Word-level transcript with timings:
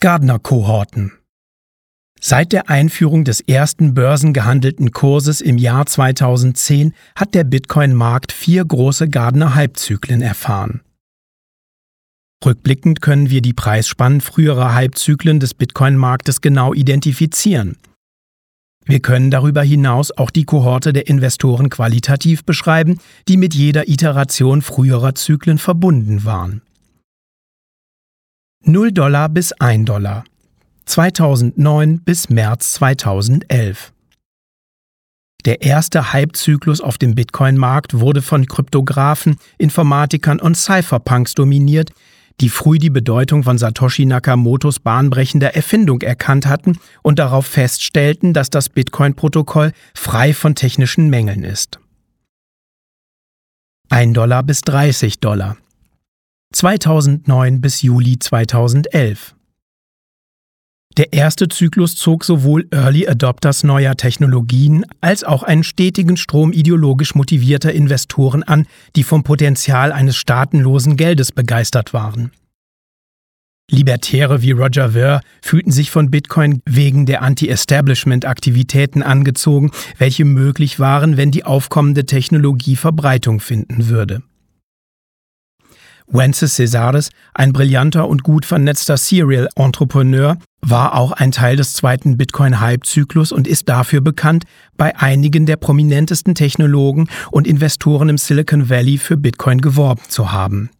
Gardner-Kohorten 0.00 1.10
Seit 2.20 2.52
der 2.52 2.70
Einführung 2.70 3.24
des 3.24 3.40
ersten 3.40 3.94
börsengehandelten 3.94 4.92
Kurses 4.92 5.40
im 5.40 5.58
Jahr 5.58 5.86
2010 5.86 6.94
hat 7.16 7.34
der 7.34 7.42
Bitcoin-Markt 7.42 8.30
vier 8.30 8.64
große 8.64 9.08
Gardner-Halbzyklen 9.08 10.22
erfahren. 10.22 10.82
Rückblickend 12.46 13.00
können 13.00 13.28
wir 13.28 13.42
die 13.42 13.54
Preisspannen 13.54 14.20
früherer 14.20 14.72
Halbzyklen 14.72 15.40
des 15.40 15.54
Bitcoin-Marktes 15.54 16.42
genau 16.42 16.74
identifizieren. 16.74 17.76
Wir 18.84 19.00
können 19.00 19.32
darüber 19.32 19.64
hinaus 19.64 20.16
auch 20.16 20.30
die 20.30 20.44
Kohorte 20.44 20.92
der 20.92 21.08
Investoren 21.08 21.70
qualitativ 21.70 22.44
beschreiben, 22.44 23.00
die 23.26 23.36
mit 23.36 23.52
jeder 23.52 23.88
Iteration 23.88 24.62
früherer 24.62 25.16
Zyklen 25.16 25.58
verbunden 25.58 26.24
waren. 26.24 26.62
0 28.64 28.92
Dollar 28.92 29.28
bis 29.28 29.52
1 29.52 29.86
Dollar. 29.86 30.24
2009 30.86 32.00
bis 32.00 32.28
März 32.28 32.74
2011 32.74 33.92
der 35.44 35.62
erste 35.62 36.12
Hypezyklus 36.12 36.80
auf 36.80 36.98
dem 36.98 37.14
Bitcoin-Markt 37.14 38.00
wurde 38.00 38.22
von 38.22 38.46
Kryptographen, 38.46 39.38
Informatikern 39.56 40.40
und 40.40 40.56
Cypherpunks 40.56 41.34
dominiert, 41.34 41.92
die 42.40 42.48
früh 42.48 42.78
die 42.78 42.90
Bedeutung 42.90 43.44
von 43.44 43.56
Satoshi 43.56 44.04
Nakamotos 44.04 44.78
bahnbrechender 44.78 45.54
Erfindung 45.54 46.02
erkannt 46.02 46.46
hatten 46.46 46.78
und 47.02 47.18
darauf 47.18 47.46
feststellten, 47.46 48.32
dass 48.34 48.50
das 48.50 48.68
Bitcoin-Protokoll 48.68 49.72
frei 49.94 50.34
von 50.34 50.54
technischen 50.54 51.08
Mängeln 51.08 51.44
ist. 51.44 51.78
1 53.90 54.12
Dollar 54.12 54.42
bis 54.42 54.60
30 54.62 55.20
Dollar 55.20 55.56
2009 56.52 57.60
bis 57.60 57.82
Juli 57.82 58.18
2011 58.18 59.34
der 60.98 61.12
erste 61.12 61.46
Zyklus 61.46 61.94
zog 61.94 62.24
sowohl 62.24 62.66
Early 62.72 63.06
Adopters 63.06 63.62
neuer 63.62 63.94
Technologien 63.96 64.84
als 65.00 65.22
auch 65.22 65.44
einen 65.44 65.62
stetigen 65.62 66.16
Strom 66.16 66.52
ideologisch 66.52 67.14
motivierter 67.14 67.72
Investoren 67.72 68.42
an, 68.42 68.66
die 68.96 69.04
vom 69.04 69.22
Potenzial 69.22 69.92
eines 69.92 70.16
staatenlosen 70.16 70.96
Geldes 70.96 71.30
begeistert 71.30 71.94
waren. 71.94 72.32
Libertäre 73.70 74.42
wie 74.42 74.50
Roger 74.50 74.90
Ver 74.90 75.20
fühlten 75.40 75.70
sich 75.70 75.92
von 75.92 76.10
Bitcoin 76.10 76.62
wegen 76.64 77.06
der 77.06 77.22
Anti-Establishment-Aktivitäten 77.22 79.04
angezogen, 79.04 79.70
welche 79.98 80.24
möglich 80.24 80.80
waren, 80.80 81.16
wenn 81.16 81.30
die 81.30 81.44
aufkommende 81.44 82.06
Technologie 82.06 82.74
Verbreitung 82.74 83.38
finden 83.38 83.88
würde. 83.88 84.22
Wences 86.10 86.56
Cesares, 86.56 87.10
ein 87.34 87.52
brillanter 87.52 88.08
und 88.08 88.22
gut 88.22 88.46
vernetzter 88.46 88.96
Serial-Entrepreneur, 88.96 90.38
war 90.60 90.94
auch 90.94 91.12
ein 91.12 91.32
Teil 91.32 91.56
des 91.56 91.74
zweiten 91.74 92.16
Bitcoin-Hype-Zyklus 92.16 93.32
und 93.32 93.46
ist 93.46 93.68
dafür 93.68 94.00
bekannt, 94.00 94.44
bei 94.76 94.96
einigen 94.96 95.46
der 95.46 95.56
prominentesten 95.56 96.34
Technologen 96.34 97.08
und 97.30 97.46
Investoren 97.46 98.08
im 98.08 98.18
Silicon 98.18 98.68
Valley 98.68 98.98
für 98.98 99.16
Bitcoin 99.16 99.60
geworben 99.60 100.02
zu 100.08 100.32
haben. 100.32 100.70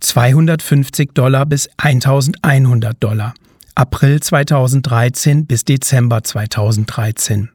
250 0.00 1.12
Dollar 1.14 1.46
bis 1.46 1.68
1100 1.78 3.02
Dollar. 3.02 3.34
April 3.74 4.20
2013 4.20 5.46
bis 5.46 5.64
Dezember 5.64 6.22
2013. 6.22 7.53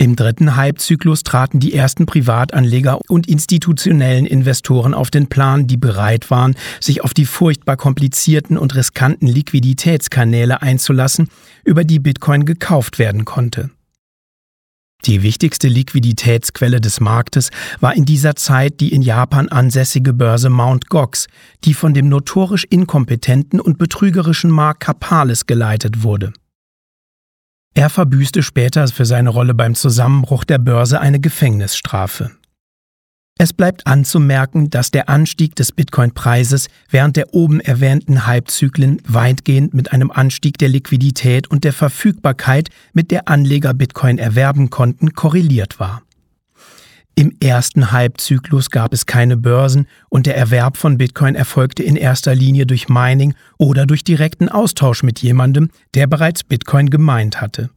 Im 0.00 0.16
dritten 0.16 0.56
Hype-Zyklus 0.56 1.24
traten 1.24 1.60
die 1.60 1.74
ersten 1.74 2.06
Privatanleger 2.06 3.00
und 3.10 3.28
institutionellen 3.28 4.24
Investoren 4.24 4.94
auf 4.94 5.10
den 5.10 5.26
Plan, 5.26 5.66
die 5.66 5.76
bereit 5.76 6.30
waren, 6.30 6.54
sich 6.80 7.04
auf 7.04 7.12
die 7.12 7.26
furchtbar 7.26 7.76
komplizierten 7.76 8.56
und 8.56 8.74
riskanten 8.74 9.26
Liquiditätskanäle 9.26 10.62
einzulassen, 10.62 11.28
über 11.66 11.84
die 11.84 11.98
Bitcoin 11.98 12.46
gekauft 12.46 12.98
werden 12.98 13.26
konnte. 13.26 13.68
Die 15.04 15.22
wichtigste 15.22 15.68
Liquiditätsquelle 15.68 16.80
des 16.80 17.00
Marktes 17.00 17.50
war 17.80 17.94
in 17.94 18.06
dieser 18.06 18.36
Zeit 18.36 18.80
die 18.80 18.94
in 18.94 19.02
Japan 19.02 19.50
ansässige 19.50 20.14
Börse 20.14 20.48
Mt. 20.48 20.88
Gox, 20.88 21.26
die 21.64 21.74
von 21.74 21.92
dem 21.92 22.08
notorisch 22.08 22.64
inkompetenten 22.70 23.60
und 23.60 23.76
betrügerischen 23.76 24.50
Mark 24.50 24.80
Kapalis 24.80 25.44
geleitet 25.44 26.02
wurde. 26.02 26.32
Er 27.74 27.88
verbüßte 27.88 28.42
später 28.42 28.86
für 28.88 29.04
seine 29.04 29.30
Rolle 29.30 29.54
beim 29.54 29.74
Zusammenbruch 29.74 30.44
der 30.44 30.58
Börse 30.58 31.00
eine 31.00 31.20
Gefängnisstrafe. 31.20 32.32
Es 33.38 33.54
bleibt 33.54 33.86
anzumerken, 33.86 34.68
dass 34.68 34.90
der 34.90 35.08
Anstieg 35.08 35.56
des 35.56 35.72
Bitcoin-Preises 35.72 36.68
während 36.90 37.16
der 37.16 37.32
oben 37.32 37.60
erwähnten 37.60 38.26
Halbzyklen 38.26 39.00
weitgehend 39.08 39.72
mit 39.72 39.92
einem 39.92 40.10
Anstieg 40.10 40.58
der 40.58 40.68
Liquidität 40.68 41.50
und 41.50 41.64
der 41.64 41.72
Verfügbarkeit, 41.72 42.68
mit 42.92 43.10
der 43.10 43.28
Anleger 43.28 43.72
Bitcoin 43.72 44.18
erwerben 44.18 44.68
konnten, 44.68 45.14
korreliert 45.14 45.80
war. 45.80 46.02
Im 47.20 47.36
ersten 47.38 47.92
Halbzyklus 47.92 48.70
gab 48.70 48.94
es 48.94 49.04
keine 49.04 49.36
Börsen 49.36 49.86
und 50.08 50.24
der 50.24 50.38
Erwerb 50.38 50.78
von 50.78 50.96
Bitcoin 50.96 51.34
erfolgte 51.34 51.82
in 51.82 51.96
erster 51.96 52.34
Linie 52.34 52.64
durch 52.64 52.88
Mining 52.88 53.34
oder 53.58 53.84
durch 53.84 54.04
direkten 54.04 54.48
Austausch 54.48 55.02
mit 55.02 55.18
jemandem, 55.18 55.68
der 55.92 56.06
bereits 56.06 56.44
Bitcoin 56.44 56.88
gemeint 56.88 57.42
hatte. 57.42 57.68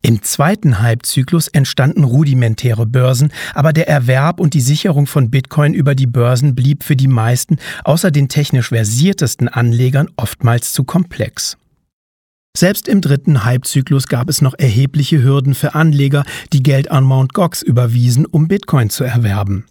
Im 0.00 0.22
zweiten 0.22 0.80
Halbzyklus 0.80 1.48
entstanden 1.48 2.02
rudimentäre 2.02 2.86
Börsen, 2.86 3.30
aber 3.52 3.74
der 3.74 3.88
Erwerb 3.88 4.40
und 4.40 4.54
die 4.54 4.62
Sicherung 4.62 5.06
von 5.06 5.30
Bitcoin 5.30 5.74
über 5.74 5.94
die 5.94 6.06
Börsen 6.06 6.54
blieb 6.54 6.82
für 6.82 6.96
die 6.96 7.08
meisten, 7.08 7.58
außer 7.84 8.10
den 8.10 8.28
technisch 8.30 8.68
versiertesten 8.68 9.48
Anlegern, 9.48 10.08
oftmals 10.16 10.72
zu 10.72 10.82
komplex. 10.82 11.58
Selbst 12.56 12.88
im 12.88 13.02
dritten 13.02 13.44
Hypezyklus 13.44 14.06
gab 14.06 14.30
es 14.30 14.40
noch 14.40 14.54
erhebliche 14.56 15.22
Hürden 15.22 15.54
für 15.54 15.74
Anleger, 15.74 16.24
die 16.54 16.62
Geld 16.62 16.90
an 16.90 17.04
Mt. 17.04 17.34
Gox 17.34 17.60
überwiesen, 17.60 18.24
um 18.24 18.48
Bitcoin 18.48 18.88
zu 18.88 19.04
erwerben. 19.04 19.66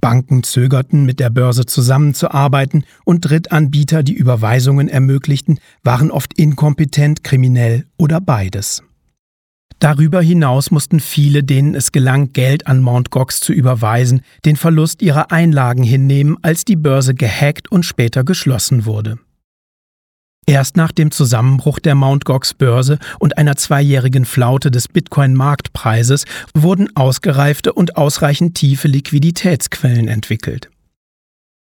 Banken 0.00 0.42
zögerten, 0.42 1.04
mit 1.04 1.20
der 1.20 1.30
Börse 1.30 1.66
zusammenzuarbeiten 1.66 2.84
und 3.04 3.20
Drittanbieter, 3.20 4.02
die 4.02 4.12
Überweisungen 4.12 4.88
ermöglichten, 4.88 5.60
waren 5.84 6.10
oft 6.10 6.34
inkompetent, 6.36 7.22
kriminell 7.22 7.86
oder 7.96 8.20
beides. 8.20 8.82
Darüber 9.78 10.20
hinaus 10.20 10.72
mussten 10.72 10.98
viele, 10.98 11.44
denen 11.44 11.76
es 11.76 11.92
gelang, 11.92 12.32
Geld 12.32 12.66
an 12.66 12.82
Mt. 12.82 13.10
Gox 13.10 13.38
zu 13.38 13.52
überweisen, 13.52 14.22
den 14.44 14.56
Verlust 14.56 15.00
ihrer 15.00 15.30
Einlagen 15.30 15.84
hinnehmen, 15.84 16.38
als 16.42 16.64
die 16.64 16.76
Börse 16.76 17.14
gehackt 17.14 17.70
und 17.70 17.84
später 17.84 18.24
geschlossen 18.24 18.84
wurde. 18.84 19.20
Erst 20.46 20.76
nach 20.76 20.92
dem 20.92 21.10
Zusammenbruch 21.10 21.78
der 21.78 21.94
Mt. 21.94 22.24
Gox 22.24 22.52
Börse 22.52 22.98
und 23.18 23.38
einer 23.38 23.56
zweijährigen 23.56 24.26
Flaute 24.26 24.70
des 24.70 24.88
Bitcoin-Marktpreises 24.88 26.26
wurden 26.54 26.94
ausgereifte 26.96 27.72
und 27.72 27.96
ausreichend 27.96 28.54
tiefe 28.54 28.88
Liquiditätsquellen 28.88 30.08
entwickelt. 30.08 30.68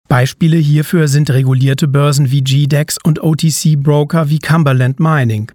Beispiele 0.09 0.57
hierfür 0.57 1.09
sind 1.09 1.31
regulierte 1.31 1.89
Börsen 1.89 2.31
wie 2.31 2.43
GDEX 2.43 2.99
und 3.03 3.23
OTC-Broker 3.23 4.31
wie 4.31 4.39
Cumberland 4.39 5.01
Mining. 5.01 5.53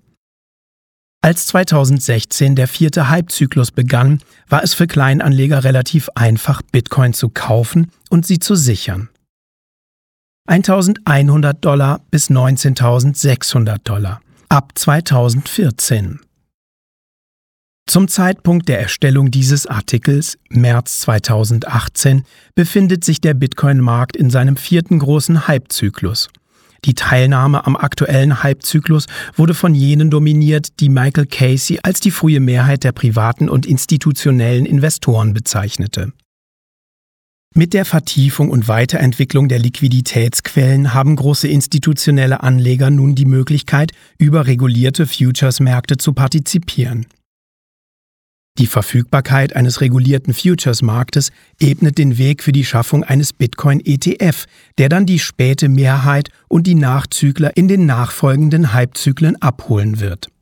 Als 1.22 1.48
2016 1.48 2.56
der 2.56 2.68
vierte 2.68 3.10
Hypezyklus 3.10 3.72
begann, 3.72 4.20
war 4.50 4.62
es 4.62 4.74
für 4.74 4.88
Kleinanleger 4.88 5.64
relativ 5.64 6.10
einfach, 6.16 6.62
Bitcoin 6.62 7.14
zu 7.14 7.30
kaufen 7.30 7.90
und 8.10 8.28
sie 8.28 8.40
zu 8.40 8.56
sichern. 8.56 9.08
1100 10.46 11.64
Dollar 11.64 12.02
bis 12.12 12.30
19.600 12.30 13.78
Dollar 13.86 14.20
ab 14.50 14.74
2014. 14.76 16.20
Zum 17.88 18.10
Zeitpunkt 18.10 18.68
der 18.68 18.82
Erstellung 18.82 19.32
dieses 19.32 19.68
Artikels, 19.68 20.38
März 20.50 21.00
2018, 21.02 22.26
befindet 22.56 23.06
sich 23.06 23.22
der 23.22 23.34
Bitcoin-Markt 23.34 24.18
in 24.18 24.30
seinem 24.30 24.58
vierten 24.58 25.00
großen 25.00 25.48
Hypezyklus. 25.48 26.30
Die 26.84 26.94
Teilnahme 26.94 27.66
am 27.66 27.78
aktuellen 27.78 28.44
Hypezyklus 28.44 29.06
wurde 29.38 29.54
von 29.54 29.74
jenen 29.74 30.10
dominiert, 30.10 30.82
die 30.82 30.90
Michael 30.90 31.26
Casey 31.26 31.80
als 31.84 32.02
die 32.02 32.12
frühe 32.12 32.42
Mehrheit 32.42 32.84
der 32.84 32.92
privaten 32.92 33.48
und 33.48 33.66
institutionellen 33.66 34.66
Investoren 34.66 35.34
bezeichnete. 35.34 36.12
Mit 37.56 37.76
der 37.76 37.86
Vertiefung 37.86 38.50
und 38.50 38.68
Weiterentwicklung 38.68 39.48
der 39.48 39.60
Liquiditätsquellen 39.60 40.96
haben 40.96 41.16
große 41.16 41.48
institutionelle 41.48 42.42
Anleger 42.42 42.90
nun 42.90 43.14
die 43.14 43.26
Möglichkeit, 43.26 43.92
über 44.18 44.48
regulierte 44.48 45.06
Futures-Märkte 45.06 45.98
zu 45.98 46.14
partizipieren. 46.14 47.06
Die 48.58 48.66
Verfügbarkeit 48.66 49.56
eines 49.56 49.82
regulierten 49.82 50.34
Futures-Marktes 50.34 51.32
ebnet 51.60 52.00
den 52.00 52.18
Weg 52.18 52.42
für 52.42 52.54
die 52.54 52.66
Schaffung 52.66 53.04
eines 53.04 53.34
Bitcoin-ETF, 53.34 54.46
der 54.80 54.90
dann 54.90 55.06
die 55.06 55.20
späte 55.20 55.70
Mehrheit 55.70 56.30
und 56.48 56.66
die 56.66 56.76
Nachzügler 56.76 57.56
in 57.56 57.68
den 57.68 57.86
nachfolgenden 57.86 58.74
Hypezyklen 58.74 59.40
abholen 59.44 60.00
wird. 60.00 60.33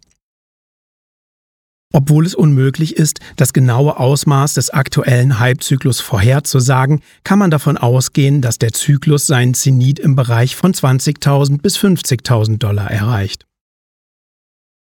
Obwohl 1.92 2.26
es 2.26 2.36
unmöglich 2.36 2.96
ist, 2.96 3.20
das 3.36 3.54
genaue 3.54 4.00
Ausmaß 4.00 4.54
des 4.54 4.70
aktuellen 4.70 5.40
Hypezyklus 5.40 6.00
vorherzusagen, 6.00 7.02
kann 7.24 7.40
man 7.40 7.52
davon 7.52 7.78
ausgehen, 7.78 8.42
dass 8.42 8.60
der 8.60 8.72
Zyklus 8.72 9.28
seinen 9.28 9.54
Zenit 9.54 10.00
im 10.00 10.16
Bereich 10.16 10.56
von 10.56 10.74
20.000 10.74 11.62
bis 11.62 11.78
50.000 11.78 12.58
Dollar 12.58 12.90
erreicht. 12.90 13.46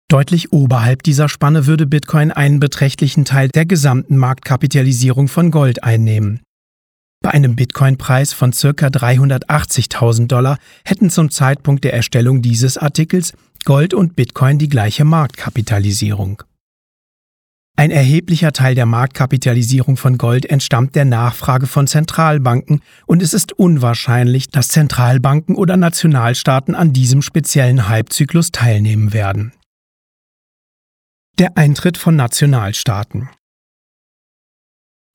Deutlich 0.07 0.53
oberhalb 0.53 1.01
dieser 1.01 1.29
Spanne 1.29 1.65
würde 1.65 1.87
Bitcoin 1.87 2.31
einen 2.31 2.59
beträchtlichen 2.59 3.25
Teil 3.25 3.49
der 3.49 3.65
gesamten 3.65 4.17
Marktkapitalisierung 4.17 5.27
von 5.27 5.49
Gold 5.49 5.83
einnehmen. 5.83 6.41
Bei 7.23 7.31
einem 7.31 7.55
Bitcoin-Preis 7.55 8.33
von 8.33 8.51
ca. 8.51 8.67
380.000 8.67 10.27
Dollar 10.27 10.59
hätten 10.83 11.09
zum 11.09 11.31
Zeitpunkt 11.31 11.83
der 11.83 11.93
Erstellung 11.93 12.43
dieses 12.43 12.77
Artikels 12.77 13.33
Gold 13.63 13.95
und 13.95 14.15
Bitcoin 14.15 14.59
die 14.59 14.69
gleiche 14.69 15.05
Marktkapitalisierung. 15.05 16.43
Ein 17.77 17.91
erheblicher 17.91 18.53
Teil 18.53 18.73
der 18.73 18.85
Marktkapitalisierung 18.85 19.97
von 19.97 20.17
Gold 20.17 20.45
entstammt 20.45 20.95
der 20.95 21.03
Nachfrage 21.03 21.67
von 21.67 21.87
Zentralbanken 21.87 22.81
und 23.05 23.21
es 23.21 23.33
ist 23.33 23.51
unwahrscheinlich, 23.51 24.49
dass 24.49 24.69
Zentralbanken 24.69 25.55
oder 25.55 25.75
Nationalstaaten 25.75 26.73
an 26.73 26.93
diesem 26.93 27.21
speziellen 27.21 27.89
Hypezyklus 27.89 28.51
teilnehmen 28.51 29.11
werden. 29.11 29.51
Der 31.37 31.57
Eintritt 31.57 31.97
von 31.97 32.15
Nationalstaaten 32.15 33.29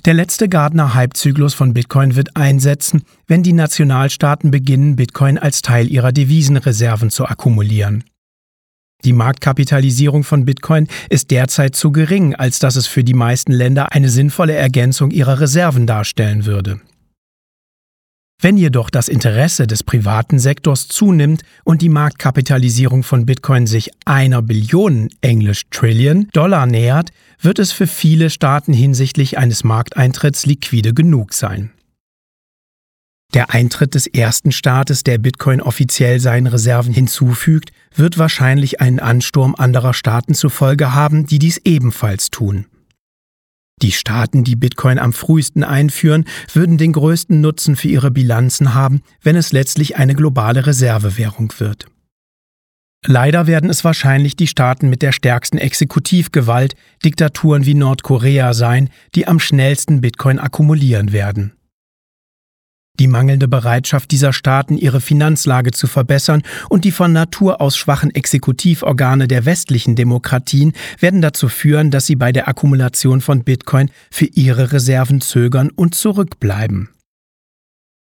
der 0.07 0.15
letzte 0.15 0.49
Gardner-Hype-Zyklus 0.49 1.53
von 1.53 1.75
Bitcoin 1.75 2.17
wird 2.17 2.35
einsetzen, 2.35 3.03
wenn 3.27 3.43
die 3.43 3.53
Nationalstaaten 3.53 4.51
beginnen, 4.51 4.97
Bitcoin 4.97 5.37
als 5.37 5.61
Teil 5.61 5.91
ihrer 5.91 6.11
Devisenreserven 6.11 7.11
zu 7.11 7.27
akkumulieren. 7.27 8.05
Die 9.05 9.13
Marktkapitalisierung 9.13 10.25
von 10.25 10.45
Bitcoin 10.45 10.87
ist 11.09 11.31
derzeit 11.31 11.75
zu 11.75 11.93
gering, 11.93 12.35
als 12.35 12.59
dass 12.59 12.77
es 12.77 12.87
für 12.87 13.05
die 13.05 13.15
meisten 13.15 13.53
Länder 13.53 13.93
eine 13.93 14.09
sinnvolle 14.09 14.55
Ergänzung 14.55 15.11
ihrer 15.11 15.41
Reserven 15.41 15.87
darstellen 15.87 16.45
würde. 16.45 16.81
Wenn 18.43 18.57
jedoch 18.57 18.89
das 18.89 19.09
Interesse 19.09 19.67
des 19.67 19.83
privaten 19.83 20.39
Sektors 20.39 20.89
zunimmt 20.89 21.43
und 21.65 21.83
die 21.83 21.91
Marktkapitalisierung 21.91 23.03
von 23.03 23.27
Bitcoin 23.27 23.67
sich 23.67 23.91
einer 24.07 24.41
Billion 24.41 25.11
englisch 25.21 25.65
Trillion 25.71 26.29
Dollar 26.33 26.65
nähert, 26.65 27.11
wird 27.39 27.59
es 27.59 27.71
für 27.71 27.87
viele 27.87 28.31
Staaten 28.31 28.73
hinsichtlich 28.73 29.37
eines 29.37 29.63
Markteintritts 29.63 30.47
liquide 30.47 30.95
genug 30.95 31.35
sein. 31.35 31.71
Der 33.33 33.51
Eintritt 33.51 33.95
des 33.95 34.09
ersten 34.09 34.51
Staates, 34.51 35.05
der 35.05 35.19
Bitcoin 35.19 35.61
offiziell 35.61 36.19
seinen 36.19 36.49
Reserven 36.49 36.93
hinzufügt, 36.93 37.71
wird 37.95 38.19
wahrscheinlich 38.19 38.81
einen 38.81 38.99
Ansturm 38.99 39.55
anderer 39.57 39.95
Staaten 39.95 40.35
zur 40.35 40.51
Folge 40.51 40.95
haben, 40.95 41.27
die 41.27 41.39
dies 41.39 41.59
ebenfalls 41.65 42.31
tun. 42.31 42.67
Die 43.83 43.93
Staaten, 43.93 44.45
die 44.45 44.57
Bitcoin 44.57 44.99
am 44.99 45.13
frühesten 45.13 45.65
einführen, 45.65 46.27
würden 46.53 46.77
den 46.77 46.93
größten 46.93 47.41
Nutzen 47.41 47.77
für 47.77 47.89
ihre 47.89 48.11
Bilanzen 48.11 48.75
haben, 48.75 49.01
wenn 49.23 49.37
es 49.37 49.53
letztlich 49.53 49.97
eine 49.97 50.15
globale 50.15 50.67
Reservewährung 50.67 51.53
wird. 51.59 51.87
Leider 53.07 53.47
werden 53.47 53.71
es 53.71 53.83
wahrscheinlich 53.83 54.37
die 54.37 54.49
Staaten 54.49 54.91
mit 54.91 55.01
der 55.01 55.13
stärksten 55.13 55.57
Exekutivgewalt, 55.57 56.75
Diktaturen 57.03 57.65
wie 57.65 57.75
Nordkorea 57.75 58.53
sein, 58.53 58.91
die 59.15 59.27
am 59.27 59.39
schnellsten 59.39 60.03
Bitcoin 60.03 60.39
akkumulieren 60.39 61.13
werden. 61.13 61.55
Die 62.99 63.07
mangelnde 63.07 63.49
Bereitschaft 63.49 64.11
dieser 64.11 64.33
Staaten, 64.33 64.77
ihre 64.77 65.01
Finanzlage 65.01 65.71
zu 65.71 65.87
verbessern 65.87 66.43
und 66.69 66.85
die 66.85 66.91
von 66.91 67.13
Natur 67.13 67.61
aus 67.61 67.77
schwachen 67.77 68.15
Exekutivorgane 68.15 69.27
der 69.27 69.47
westlichen 69.47 69.97
Demokratien 69.97 70.73
werden 70.99 71.23
dazu 71.23 71.49
führen, 71.49 71.91
dass 71.91 72.07
sie 72.07 72.17
bei 72.17 72.33
der 72.33 72.49
Akkumulation 72.49 73.21
von 73.21 73.43
Bitcoin 73.43 73.91
für 74.11 74.27
ihre 74.27 74.73
Reserven 74.73 75.21
zögern 75.21 75.71
und 75.71 75.95
zurückbleiben. 75.95 76.91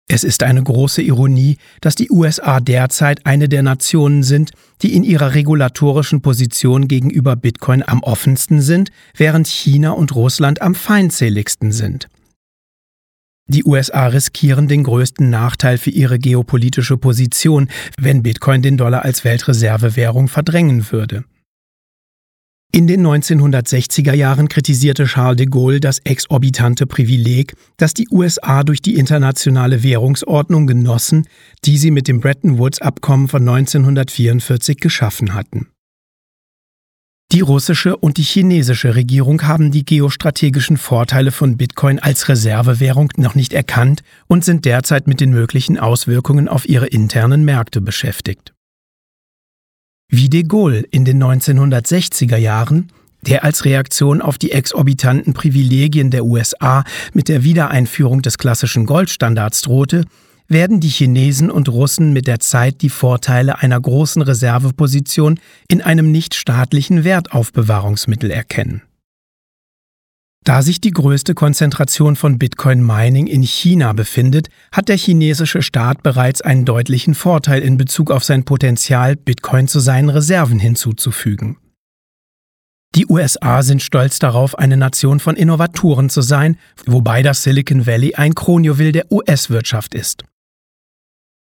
Es 0.09 0.23
ist 0.23 0.45
eine 0.45 0.63
große 0.63 1.03
Ironie, 1.03 1.57
dass 1.81 1.97
die 1.97 2.11
USA 2.11 2.61
derzeit 2.61 3.27
eine 3.27 3.49
der 3.49 3.65
Nationen 3.65 4.23
sind, 4.23 4.53
die 4.83 4.95
in 4.95 5.03
ihrer 5.03 5.35
regulatorischen 5.35 6.23
Position 6.23 6.87
gegenüber 6.87 7.35
Bitcoin 7.35 7.83
am 7.85 8.05
offensten 8.05 8.63
sind, 8.63 8.93
während 9.17 9.49
China 9.49 9.91
und 9.91 10.15
Russland 10.15 10.63
am 10.63 10.77
feindseligsten 10.77 11.73
sind. 11.73 12.09
Die 13.49 13.65
USA 13.65 14.09
riskieren 14.09 14.67
den 14.67 14.83
größten 14.83 15.31
Nachteil 15.31 15.79
für 15.79 15.91
ihre 15.91 16.19
geopolitische 16.19 16.97
Position, 16.97 17.69
wenn 17.99 18.23
Bitcoin 18.23 18.61
den 18.61 18.77
Dollar 18.77 19.05
als 19.05 19.25
Weltreservewährung 19.25 20.27
verdrängen 20.27 20.91
würde. 20.91 21.25
In 22.73 22.89
den 22.89 23.07
1960er 23.07 24.13
Jahren 24.13 24.49
kritisierte 24.49 25.05
Charles 25.07 25.37
de 25.37 25.47
Gaulle 25.47 25.81
das 25.81 26.01
exorbitante 26.01 26.87
Privileg, 26.87 27.55
das 27.77 27.95
die 27.95 28.09
USA 28.11 28.65
durch 28.65 28.83
die 28.83 28.97
internationale 28.97 29.83
Währungsordnung 29.83 30.67
genossen, 30.67 31.27
die 31.65 31.79
sie 31.79 31.91
mit 31.91 32.09
dem 32.09 32.21
Bretton 32.21 32.59
Woods-Abkommen 32.59 33.29
von 33.29 33.49
1944 33.49 34.79
geschaffen 34.79 35.33
hatten. 35.33 35.69
Die 37.33 37.41
russische 37.41 37.97
und 37.97 38.19
die 38.19 38.23
chinesische 38.23 38.95
Regierung 38.95 39.43
haben 39.43 39.73
die 39.73 39.85
geostrategischen 39.85 40.77
Vorteile 40.77 41.33
von 41.33 41.57
Bitcoin 41.57 41.99
als 41.99 42.29
Reservewährung 42.29 43.13
noch 43.17 43.35
nicht 43.35 43.53
erkannt 43.53 44.03
und 44.29 44.45
sind 44.45 44.65
derzeit 44.65 45.09
mit 45.09 45.21
den 45.21 45.31
möglichen 45.31 45.77
Auswirkungen 45.77 46.47
auf 46.47 46.69
ihre 46.69 46.87
internen 46.87 47.45
Märkte 47.45 47.81
beschäftigt. 47.81 48.55
Wie 50.09 50.29
de 50.29 50.45
Gaulle 50.45 50.81
in 50.81 51.05
den 51.05 51.21
1960er 51.23 52.37
Jahren, 52.37 52.93
der 53.23 53.43
als 53.43 53.65
Reaktion 53.65 54.23
auf 54.23 54.39
die 54.39 54.53
exorbitanten 54.53 55.35
Privilegien 55.35 56.13
der 56.13 56.25
USA 56.25 56.85
mit 57.13 57.29
der 57.29 57.43
Wiedereinführung 57.43 58.23
des 58.23 58.39
klassischen 58.39 58.87
Goldstandards 58.87 59.63
drohte, 59.63 60.05
werden 60.49 60.81
die 60.81 60.89
Chinesen 60.89 61.51
und 61.51 61.69
Russen 61.69 62.13
mit 62.13 62.27
der 62.27 62.41
Zeit 62.41 62.83
die 62.83 62.89
Vorteile 62.89 63.59
einer 63.61 63.81
großen 63.81 64.23
Reserveposition 64.23 65.41
in 65.69 65.83
einem 65.83 66.11
nichtstaatlichen 66.11 67.05
Wertaufbewahrungsmittel 67.05 68.31
erkennen. 68.31 68.83
Da 70.47 70.63
sich 70.63 70.81
die 70.81 70.93
größte 70.93 71.35
Konzentration 71.35 72.15
von 72.15 72.39
Bitcoin-Mining 72.39 73.27
in 73.27 73.43
China 73.43 73.93
befindet, 73.93 74.49
hat 74.71 74.89
der 74.89 74.97
chinesische 74.97 75.61
Staat 75.61 76.05
bereits 76.05 76.41
einen 76.41 76.65
deutlichen 76.65 77.17
Vorteil 77.17 77.63
in 77.63 77.77
Bezug 77.77 78.13
auf 78.13 78.23
sein 78.23 78.45
Potenzial, 78.45 79.17
Bitcoin 79.17 79.67
zu 79.67 79.81
seinen 79.81 80.09
Reserven 80.09 80.61
hinzuzufügen. 80.61 81.57
Die 82.95 83.07
USA 83.09 83.65
sind 83.65 83.83
stolz 83.83 84.21
darauf, 84.21 84.57
eine 84.57 84.77
Nation 84.77 85.19
von 85.19 85.35
Innovatoren 85.35 86.11
zu 86.11 86.23
sein, 86.23 86.57
wobei 86.87 87.25
das 87.25 87.43
Silicon 87.43 87.85
Valley 87.85 88.15
ein 88.15 88.37
Kronjuwel 88.37 88.93
der 88.93 89.11
US-Wirtschaft 89.11 89.97
ist. 89.97 90.23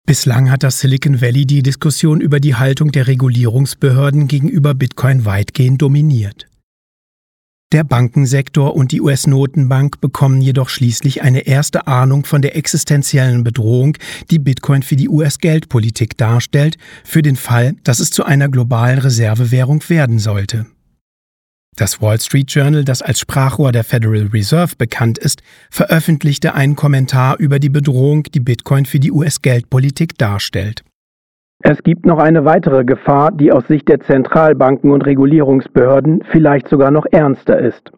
Bislang 0.06 0.52
hat 0.52 0.62
das 0.62 0.78
Silicon 0.78 1.20
Valley 1.20 1.46
die 1.46 1.64
Diskussion 1.64 2.20
über 2.20 2.38
die 2.38 2.54
Haltung 2.54 2.92
der 2.92 3.08
Regulierungsbehörden 3.08 4.28
gegenüber 4.28 4.72
Bitcoin 4.72 5.24
weitgehend 5.24 5.82
dominiert. 5.82 6.46
Der 7.72 7.82
Bankensektor 7.82 8.76
und 8.76 8.92
die 8.92 9.00
US-Notenbank 9.00 10.00
bekommen 10.00 10.40
jedoch 10.40 10.68
schließlich 10.68 11.22
eine 11.22 11.40
erste 11.40 11.88
Ahnung 11.88 12.24
von 12.24 12.40
der 12.40 12.54
existenziellen 12.54 13.42
Bedrohung, 13.42 13.98
die 14.30 14.38
Bitcoin 14.38 14.84
für 14.84 14.94
die 14.94 15.08
US-Geldpolitik 15.08 16.16
darstellt, 16.16 16.78
für 17.02 17.22
den 17.22 17.34
Fall, 17.34 17.74
dass 17.82 17.98
es 17.98 18.12
zu 18.12 18.24
einer 18.24 18.48
globalen 18.48 19.00
Reservewährung 19.00 19.82
werden 19.88 20.20
sollte. 20.20 20.66
Das 21.76 22.00
Wall 22.00 22.18
Street 22.18 22.50
Journal, 22.50 22.84
das 22.84 23.02
als 23.02 23.20
Sprachrohr 23.20 23.70
der 23.70 23.84
Federal 23.84 24.30
Reserve 24.32 24.76
bekannt 24.78 25.18
ist, 25.18 25.42
veröffentlichte 25.70 26.54
einen 26.54 26.74
Kommentar 26.74 27.36
über 27.38 27.58
die 27.58 27.68
Bedrohung, 27.68 28.22
die 28.22 28.40
Bitcoin 28.40 28.86
für 28.86 28.98
die 28.98 29.12
US-Geldpolitik 29.12 30.16
darstellt. 30.16 30.82
Es 31.62 31.82
gibt 31.82 32.06
noch 32.06 32.18
eine 32.18 32.46
weitere 32.46 32.84
Gefahr, 32.84 33.30
die 33.30 33.52
aus 33.52 33.66
Sicht 33.66 33.88
der 33.88 34.00
Zentralbanken 34.00 34.90
und 34.90 35.02
Regulierungsbehörden 35.02 36.22
vielleicht 36.30 36.68
sogar 36.68 36.90
noch 36.90 37.04
ernster 37.10 37.58
ist. 37.58 37.92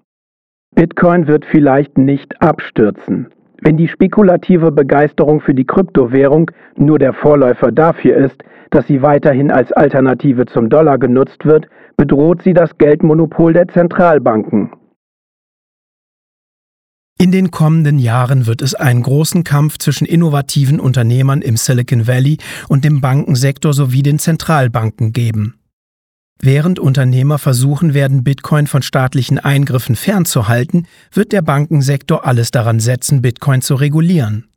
Bitcoin 0.75 1.29
wird 1.29 1.45
vielleicht 1.45 1.99
nicht 1.99 2.41
abstürzen. 2.43 3.29
Wenn 3.61 3.77
die 3.77 3.89
spekulative 3.89 4.71
Begeisterung 4.71 5.41
für 5.41 5.55
die 5.55 5.67
Kryptowährung 5.67 6.51
nur 6.77 6.99
der 6.99 7.13
Vorläufer 7.13 7.73
dafür 7.73 8.17
ist, 8.17 8.43
dass 8.71 8.87
sie 8.87 9.03
weiterhin 9.03 9.51
als 9.51 9.73
Alternative 9.73 10.47
zum 10.47 10.69
Dollar 10.69 10.99
genutzt 10.99 11.45
wird, 11.45 11.67
bedroht 11.97 12.43
sie 12.43 12.53
das 12.53 12.77
Geldmonopol 12.79 13.53
der 13.53 13.69
Zentralbanken. 13.69 14.71
In 17.21 17.33
den 17.33 17.51
kommenden 17.51 17.99
Jahren 17.99 18.47
wird 18.47 18.63
es 18.63 18.77
einen 18.77 19.03
großen 19.03 19.43
Kampf 19.43 19.79
zwischen 19.79 20.07
innovativen 20.07 20.79
Unternehmern 20.79 21.43
im 21.43 21.57
Silicon 21.57 22.07
Valley 22.07 22.39
und 22.69 22.85
dem 22.85 23.01
Bankensektor 23.01 23.73
sowie 23.73 24.05
den 24.05 24.21
Zentralbanken 24.21 25.13
geben. 25.13 25.58
Während 26.41 26.79
Unternehmer 26.79 27.39
versuchen 27.39 27.95
werden, 27.95 28.23
Bitcoin 28.23 28.69
von 28.69 28.83
staatlichen 28.83 29.39
Eingriffen 29.39 29.97
fernzuhalten, 29.97 30.87
wird 31.13 31.33
der 31.33 31.43
Bankensektor 31.43 32.25
alles 32.27 32.53
daran 32.53 32.79
setzen, 32.79 33.23
Bitcoin 33.23 33.61
zu 33.61 33.75
regulieren. 33.75 34.49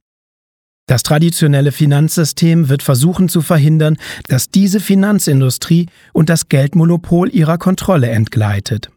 Das 0.88 1.04
traditionelle 1.04 1.72
Finanzsystem 1.72 2.70
wird 2.70 2.84
versuchen 2.84 3.30
zu 3.30 3.42
verhindern, 3.42 3.98
dass 4.28 4.50
diese 4.50 4.80
Finanzindustrie 4.80 5.88
und 6.14 6.30
das 6.30 6.50
Geldmonopol 6.50 7.30
ihrer 7.30 7.58
Kontrolle 7.58 8.10
entgleitet. 8.10 8.92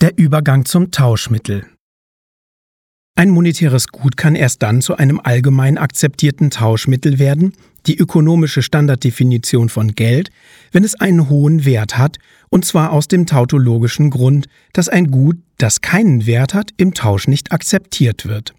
Der 0.00 0.16
Übergang 0.16 0.64
zum 0.64 0.90
Tauschmittel. 0.90 1.66
Ein 3.16 3.30
monetäres 3.30 3.88
Gut 3.88 4.16
kann 4.16 4.34
erst 4.34 4.62
dann 4.64 4.82
zu 4.82 4.96
einem 4.96 5.20
allgemein 5.22 5.78
akzeptierten 5.78 6.50
Tauschmittel 6.50 7.20
werden, 7.20 7.52
die 7.86 7.96
ökonomische 7.96 8.60
Standarddefinition 8.60 9.68
von 9.68 9.92
Geld, 9.92 10.30
wenn 10.72 10.82
es 10.82 10.96
einen 10.96 11.28
hohen 11.28 11.64
Wert 11.64 11.96
hat, 11.96 12.18
und 12.48 12.64
zwar 12.64 12.90
aus 12.90 13.06
dem 13.06 13.26
tautologischen 13.26 14.10
Grund, 14.10 14.48
dass 14.72 14.88
ein 14.88 15.12
Gut, 15.12 15.36
das 15.58 15.80
keinen 15.80 16.26
Wert 16.26 16.54
hat, 16.54 16.72
im 16.76 16.92
Tausch 16.92 17.28
nicht 17.28 17.52
akzeptiert 17.52 18.26
wird. 18.26 18.52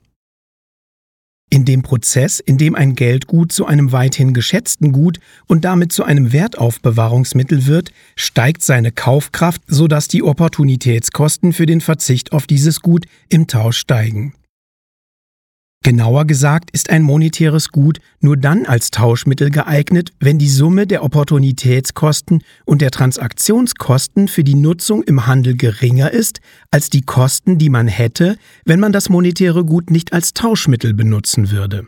In 1.49 1.65
dem 1.65 1.81
Prozess, 1.81 2.39
in 2.39 2.57
dem 2.57 2.75
ein 2.75 2.95
Geldgut 2.95 3.51
zu 3.51 3.65
einem 3.65 3.91
weithin 3.91 4.33
geschätzten 4.33 4.93
Gut 4.93 5.19
und 5.47 5.65
damit 5.65 5.91
zu 5.91 6.05
einem 6.05 6.31
Wertaufbewahrungsmittel 6.31 7.65
wird, 7.65 7.91
steigt 8.15 8.63
seine 8.63 8.93
Kaufkraft, 8.93 9.61
sodass 9.67 10.07
die 10.07 10.23
Opportunitätskosten 10.23 11.51
für 11.51 11.65
den 11.65 11.81
Verzicht 11.81 12.31
auf 12.31 12.47
dieses 12.47 12.79
Gut 12.79 13.05
im 13.27 13.47
Tausch 13.47 13.77
steigen. 13.77 14.33
Genauer 15.85 16.25
gesagt 16.25 16.71
ist 16.71 16.89
ein 16.89 17.03
monetäres 17.03 17.69
Gut 17.69 17.99
nur 18.19 18.37
dann 18.37 18.65
als 18.65 18.89
Tauschmittel 18.89 19.51
geeignet, 19.51 20.13
wenn 20.19 20.39
die 20.39 20.49
Summe 20.49 20.87
der 20.87 21.03
Opportunitätskosten 21.03 22.41
und 22.65 22.81
der 22.81 22.89
Transaktionskosten 22.89 24.27
für 24.27 24.43
die 24.43 24.55
Nutzung 24.55 25.03
im 25.03 25.27
Handel 25.27 25.55
geringer 25.55 26.09
ist 26.09 26.39
als 26.71 26.89
die 26.89 27.03
Kosten, 27.03 27.59
die 27.59 27.69
man 27.69 27.87
hätte, 27.87 28.37
wenn 28.65 28.79
man 28.79 28.93
das 28.93 29.09
monetäre 29.09 29.63
Gut 29.63 29.91
nicht 29.91 30.11
als 30.11 30.33
Tauschmittel 30.33 30.95
benutzen 30.95 31.51
würde. 31.51 31.85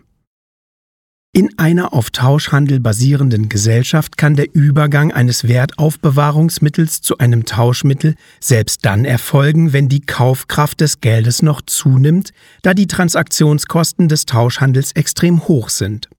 In 1.34 1.60
einer 1.60 1.94
auf 1.94 2.10
Tauschhandel 2.10 2.80
basierenden 2.80 3.48
Gesellschaft 3.48 4.18
kann 4.18 4.36
der 4.36 4.56
Übergang 4.56 5.12
eines 5.12 5.48
Wertaufbewahrungsmittels 5.48 7.02
zu 7.02 7.20
einem 7.20 7.46
Tauschmittel 7.46 8.16
selbst 8.40 8.86
dann 8.86 9.06
erfolgen, 9.06 9.72
wenn 9.72 9.88
die 9.88 10.02
Kaufkraft 10.02 10.82
des 10.82 11.00
Geldes 11.00 11.44
noch 11.44 11.62
zunimmt, 11.62 12.32
da 12.64 12.74
die 12.74 12.88
Transaktionskosten 12.88 14.08
des 14.08 14.26
Tauschhandels 14.26 14.94
extrem 14.94 15.48
hoch 15.48 15.70
sind. 15.70 16.10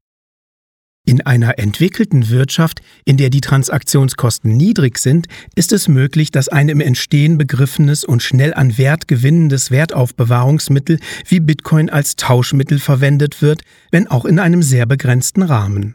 In 1.09 1.23
einer 1.23 1.59
entwickelten 1.59 2.29
Wirtschaft, 2.29 2.83
in 3.07 3.17
der 3.17 3.31
die 3.31 3.41
Transaktionskosten 3.41 4.55
niedrig 4.55 4.99
sind, 4.99 5.27
ist 5.55 5.73
es 5.73 5.89
möglich, 5.89 6.31
dass 6.33 6.51
ein 6.51 6.69
im 6.69 6.83
Entstehen 6.83 7.39
begriffenes 7.39 8.05
und 8.05 8.23
schnell 8.23 8.53
an 8.53 8.77
Wert 8.77 9.09
gewinnendes 9.09 9.71
Wertaufbewahrungsmittel 9.71 11.01
wie 11.27 11.41
Bitcoin 11.41 11.89
als 11.89 12.17
Tauschmittel 12.17 12.79
verwendet 12.79 13.41
wird, 13.41 13.63
wenn 13.91 14.07
auch 14.07 14.27
in 14.27 14.39
einem 14.39 14.63
sehr 14.63 14.85
begrenzten 14.85 15.41
Rahmen. 15.41 15.95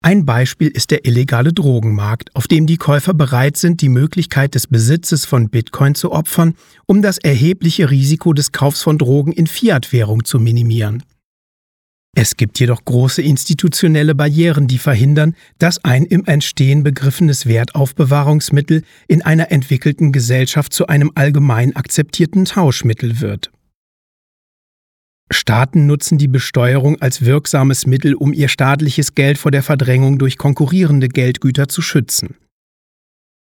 Ein 0.00 0.24
Beispiel 0.24 0.68
ist 0.68 0.92
der 0.92 1.04
illegale 1.04 1.52
Drogenmarkt, 1.52 2.36
auf 2.36 2.46
dem 2.46 2.68
die 2.68 2.76
Käufer 2.76 3.14
bereit 3.14 3.56
sind, 3.56 3.80
die 3.80 3.88
Möglichkeit 3.88 4.54
des 4.54 4.68
Besitzes 4.68 5.24
von 5.24 5.50
Bitcoin 5.50 5.96
zu 5.96 6.12
opfern, 6.12 6.54
um 6.86 7.02
das 7.02 7.18
erhebliche 7.18 7.90
Risiko 7.90 8.32
des 8.32 8.52
Kaufs 8.52 8.80
von 8.80 8.96
Drogen 8.96 9.32
in 9.32 9.48
Fiat-Währung 9.48 10.24
zu 10.24 10.38
minimieren. 10.38 11.02
Es 12.16 12.36
gibt 12.36 12.58
jedoch 12.58 12.84
große 12.84 13.22
institutionelle 13.22 14.14
Barrieren, 14.14 14.66
die 14.66 14.78
verhindern, 14.78 15.36
dass 15.58 15.84
ein 15.84 16.04
im 16.04 16.24
Entstehen 16.24 16.82
begriffenes 16.82 17.46
Wertaufbewahrungsmittel 17.46 18.82
in 19.06 19.22
einer 19.22 19.52
entwickelten 19.52 20.10
Gesellschaft 20.10 20.72
zu 20.72 20.88
einem 20.88 21.12
allgemein 21.14 21.76
akzeptierten 21.76 22.44
Tauschmittel 22.44 23.20
wird. 23.20 23.52
Staaten 25.30 25.86
nutzen 25.86 26.18
die 26.18 26.28
Besteuerung 26.28 27.00
als 27.00 27.24
wirksames 27.24 27.86
Mittel, 27.86 28.14
um 28.14 28.32
ihr 28.32 28.48
staatliches 28.48 29.14
Geld 29.14 29.36
vor 29.38 29.50
der 29.50 29.62
Verdrängung 29.62 30.18
durch 30.18 30.38
konkurrierende 30.38 31.08
Geldgüter 31.08 31.68
zu 31.68 31.82
schützen. 31.82 32.36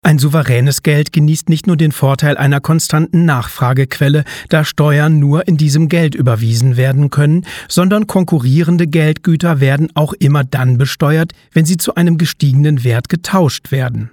Ein 0.02 0.19
souveränes 0.19 0.83
Geld 0.83 1.12
genießt 1.12 1.49
nicht 1.49 1.67
nur 1.67 1.76
den 1.76 1.90
Vorteil 1.90 2.37
einer 2.37 2.61
konstanten 2.61 3.25
Nachfragequelle, 3.25 4.25
da 4.49 4.64
Steuern 4.64 5.19
nur 5.19 5.49
in 5.49 5.57
diesem 5.57 5.88
Geld 5.88 6.14
überwiesen 6.14 6.76
werden 6.76 7.11
können, 7.11 7.45
sondern 7.69 8.07
konkurrierende 8.07 8.87
Geldgüter 8.87 9.61
werden 9.61 9.90
auch 9.95 10.12
immer 10.12 10.45
dann 10.45 10.78
besteuert, 10.78 11.33
wenn 11.52 11.64
sie 11.64 11.76
zu 11.76 11.97
einem 11.97 12.17
gestiegenen 12.17 12.85
Wert 12.85 13.09
getauscht 13.09 13.73
werden. 13.73 14.11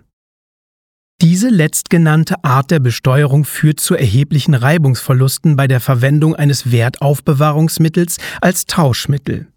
Diese 1.21 1.49
letztgenannte 1.49 2.43
Art 2.43 2.71
der 2.71 2.79
Besteuerung 2.79 3.45
führt 3.45 3.79
zu 3.79 3.95
erheblichen 3.95 4.53
Reibungsverlusten 4.53 5.55
bei 5.55 5.67
der 5.67 5.79
Verwendung 5.79 6.35
eines 6.35 6.71
Wertaufbewahrungsmittels 6.71 8.17
als 8.41 8.65
Tauschmittel. 8.65 9.47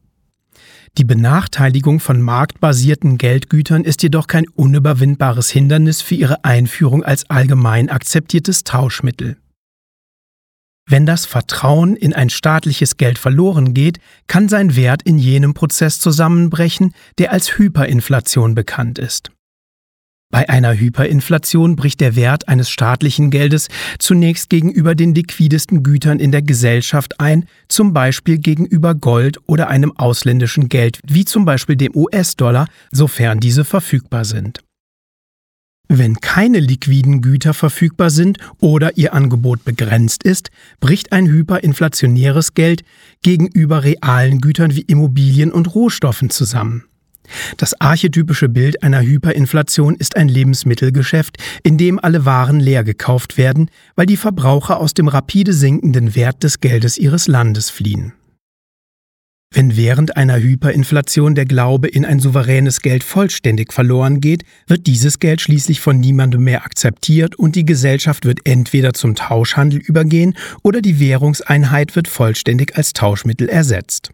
Die 0.97 1.04
Benachteiligung 1.04 2.00
von 2.00 2.21
marktbasierten 2.23 3.18
Geldgütern 3.18 3.85
ist 3.85 4.02
jedoch 4.02 4.26
kein 4.26 4.49
unüberwindbares 4.49 5.50
Hindernis 5.50 6.02
für 6.02 6.14
ihre 6.14 6.45
Einführung 6.45 7.04
als 7.04 7.28
allgemein 7.30 7.88
akzeptiertes 7.90 8.64
Tauschmittel. 8.64 9.37
Wenn 10.90 11.04
das 11.04 11.26
Vertrauen 11.26 11.97
in 11.97 12.14
ein 12.14 12.30
staatliches 12.30 12.97
Geld 12.97 13.18
verloren 13.18 13.75
geht, 13.75 14.00
kann 14.26 14.49
sein 14.49 14.75
Wert 14.75 15.02
in 15.02 15.18
jenem 15.18 15.52
Prozess 15.52 15.99
zusammenbrechen, 15.99 16.95
der 17.18 17.30
als 17.30 17.59
Hyperinflation 17.59 18.54
bekannt 18.54 18.99
ist. 18.99 19.30
Bei 20.30 20.47
einer 20.50 20.75
Hyperinflation 20.75 21.75
bricht 21.75 22.00
der 22.00 22.14
Wert 22.14 22.49
eines 22.49 22.68
staatlichen 22.68 23.30
Geldes 23.30 23.68
zunächst 23.99 24.50
gegenüber 24.50 24.94
den 24.94 25.14
liquidesten 25.14 25.82
Gütern 25.82 26.20
in 26.20 26.32
der 26.32 26.42
Gesellschaft 26.42 27.18
ein, 27.18 27.47
zum 27.68 27.94
Beispiel 27.94 28.37
gegenüber 28.37 28.94
Gold 28.94 29.38
oder 29.47 29.68
einem 29.68 29.97
ausländischen 29.97 30.68
Geld, 30.68 31.00
wie 31.06 31.25
zum 31.25 31.47
Beispiel 31.47 31.76
dem 31.76 31.97
US-Dollar, 31.97 32.68
sofern 32.90 33.40
diese 33.40 33.64
verfügbar 33.64 34.26
sind. 34.26 34.61
Wenn 35.88 36.16
keine 36.20 36.61
liquiden 36.61 37.23
Güter 37.23 37.54
verfügbar 37.54 38.11
sind 38.11 38.37
oder 38.61 38.99
ihr 38.99 39.14
Angebot 39.14 39.64
begrenzt 39.64 40.23
ist, 40.25 40.50
bricht 40.80 41.12
ein 41.12 41.26
hyperinflationäres 41.26 42.52
Geld 42.52 42.85
gegenüber 43.23 43.82
realen 43.82 44.42
Gütern 44.42 44.76
wie 44.76 44.82
Immobilien 44.82 45.50
und 45.50 45.75
Rohstoffen 45.75 46.28
zusammen. 46.28 46.85
Das 47.56 47.80
archetypische 47.80 48.49
Bild 48.49 48.82
einer 48.82 49.02
Hyperinflation 49.02 49.94
ist 49.97 50.16
ein 50.16 50.28
Lebensmittelgeschäft, 50.28 51.37
in 51.62 51.78
dem 51.78 51.99
alle 51.99 52.25
Waren 52.25 52.61
leer 52.61 52.85
gekauft 52.85 53.38
werden, 53.38 53.70
weil 53.97 54.06
die 54.06 54.16
Verbraucher 54.16 54.80
aus 54.80 54.94
dem 54.94 55.08
rapide 55.08 55.52
sinkenden 55.52 56.14
Wert 56.14 56.42
des 56.42 56.61
Geldes 56.61 56.99
ihres 56.99 57.28
Landes 57.28 57.70
fliehen. 57.70 58.12
Wenn 59.50 59.78
während 59.78 60.14
einer 60.16 60.38
Hyperinflation 60.38 61.35
der 61.35 61.47
Glaube 61.47 61.88
in 61.88 62.04
ein 62.04 62.20
souveränes 62.20 62.82
Geld 62.82 63.02
vollständig 63.02 63.73
verloren 63.73 64.20
geht, 64.20 64.44
wird 64.66 64.87
dieses 64.87 65.20
Geld 65.20 65.40
schließlich 65.40 65.80
von 65.80 65.99
niemandem 65.99 66.44
mehr 66.44 66.64
akzeptiert 66.64 67.35
und 67.37 67.56
die 67.56 67.64
Gesellschaft 67.64 68.26
wird 68.26 68.40
entweder 68.44 68.92
zum 68.92 69.14
Tauschhandel 69.14 69.80
übergehen 69.80 70.37
oder 70.62 70.82
die 70.82 71.00
Währungseinheit 71.00 71.97
wird 71.97 72.08
vollständig 72.08 72.76
als 72.76 72.92
Tauschmittel 72.92 73.49
ersetzt. 73.49 74.11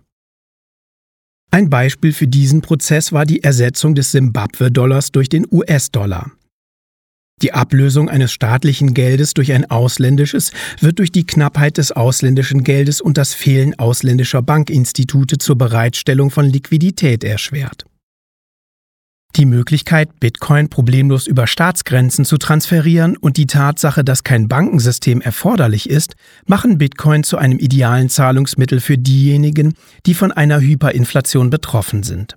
Ein 1.55 1.71
Beispiel 1.71 2.13
für 2.13 2.27
diesen 2.27 2.63
Prozess 2.63 3.13
war 3.13 3.27
die 3.27 3.45
Ersetzung 3.45 3.95
des 3.95 4.11
Simbabwe-Dollars 4.11 5.13
durch 5.13 5.29
den 5.29 5.47
US-Dollar. 5.49 6.33
Die 7.43 7.53
Ablösung 7.53 8.09
eines 8.09 8.33
staatlichen 8.33 8.93
Geldes 8.93 9.35
durch 9.35 9.53
ein 9.53 9.71
ausländisches 9.71 10.51
wird 10.81 10.99
durch 10.99 11.13
die 11.13 11.25
Knappheit 11.25 11.79
des 11.79 11.93
ausländischen 11.93 12.65
Geldes 12.65 13.01
und 13.01 13.19
das 13.19 13.35
Fehlen 13.35 13.79
ausländischer 13.79 14.43
Bankinstitute 14.43 15.39
zur 15.39 15.57
Bereitstellung 15.57 16.33
von 16.33 16.47
Liquidität 16.47 17.23
erschwert. 17.23 17.85
Die 19.37 19.47
Möglichkeit, 19.47 20.21
Bitcoin 20.21 20.69
problemlos 20.69 21.27
über 21.27 21.49
Staatsgrenzen 21.49 22.25
zu 22.25 22.39
transferieren 22.39 23.17
und 23.17 23.37
die 23.37 23.47
Tatsache, 23.47 24.05
dass 24.05 24.23
kein 24.23 24.47
Bankensystem 24.47 25.21
erforderlich 25.21 25.91
ist, 25.91 26.15
machen 26.47 26.79
Bitcoin 26.79 27.25
zu 27.25 27.37
einem 27.37 27.59
idealen 27.59 28.09
Zahlungsmittel 28.09 28.81
für 28.81 28.97
diejenigen, 28.97 29.75
die 30.07 30.15
von 30.15 30.31
einer 30.31 30.61
Hyperinflation 30.61 31.51
betroffen 31.51 32.05
sind. 32.05 32.37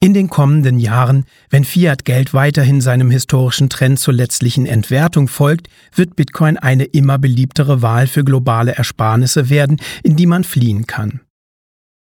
In 0.00 0.14
den 0.14 0.28
kommenden 0.28 0.80
Jahren, 0.80 1.26
wenn 1.48 1.64
Fiat-Geld 1.64 2.34
weiterhin 2.34 2.80
seinem 2.80 3.10
historischen 3.12 3.70
Trend 3.70 4.00
zur 4.00 4.14
letztlichen 4.14 4.66
Entwertung 4.66 5.28
folgt, 5.28 5.68
wird 5.94 6.16
Bitcoin 6.16 6.58
eine 6.58 6.84
immer 6.84 7.18
beliebtere 7.18 7.82
Wahl 7.82 8.08
für 8.08 8.24
globale 8.24 8.72
Ersparnisse 8.72 9.48
werden, 9.48 9.80
in 10.02 10.16
die 10.16 10.26
man 10.26 10.42
fliehen 10.42 10.88
kann. 10.88 11.20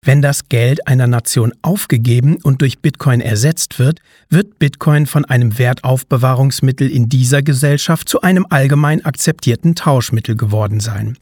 Wenn 0.03 0.23
das 0.23 0.49
Geld 0.49 0.87
einer 0.87 1.05
Nation 1.05 1.53
aufgegeben 1.61 2.37
und 2.41 2.61
durch 2.61 2.79
Bitcoin 2.79 3.21
ersetzt 3.21 3.77
wird, 3.77 3.99
wird 4.29 4.57
Bitcoin 4.57 5.05
von 5.05 5.25
einem 5.25 5.59
Wertaufbewahrungsmittel 5.59 6.89
in 6.89 7.07
dieser 7.07 7.43
Gesellschaft 7.43 8.09
zu 8.09 8.21
einem 8.21 8.47
allgemein 8.49 9.05
akzeptierten 9.05 9.75
Tauschmittel 9.75 10.35
geworden 10.35 10.79
sein. 10.79 11.19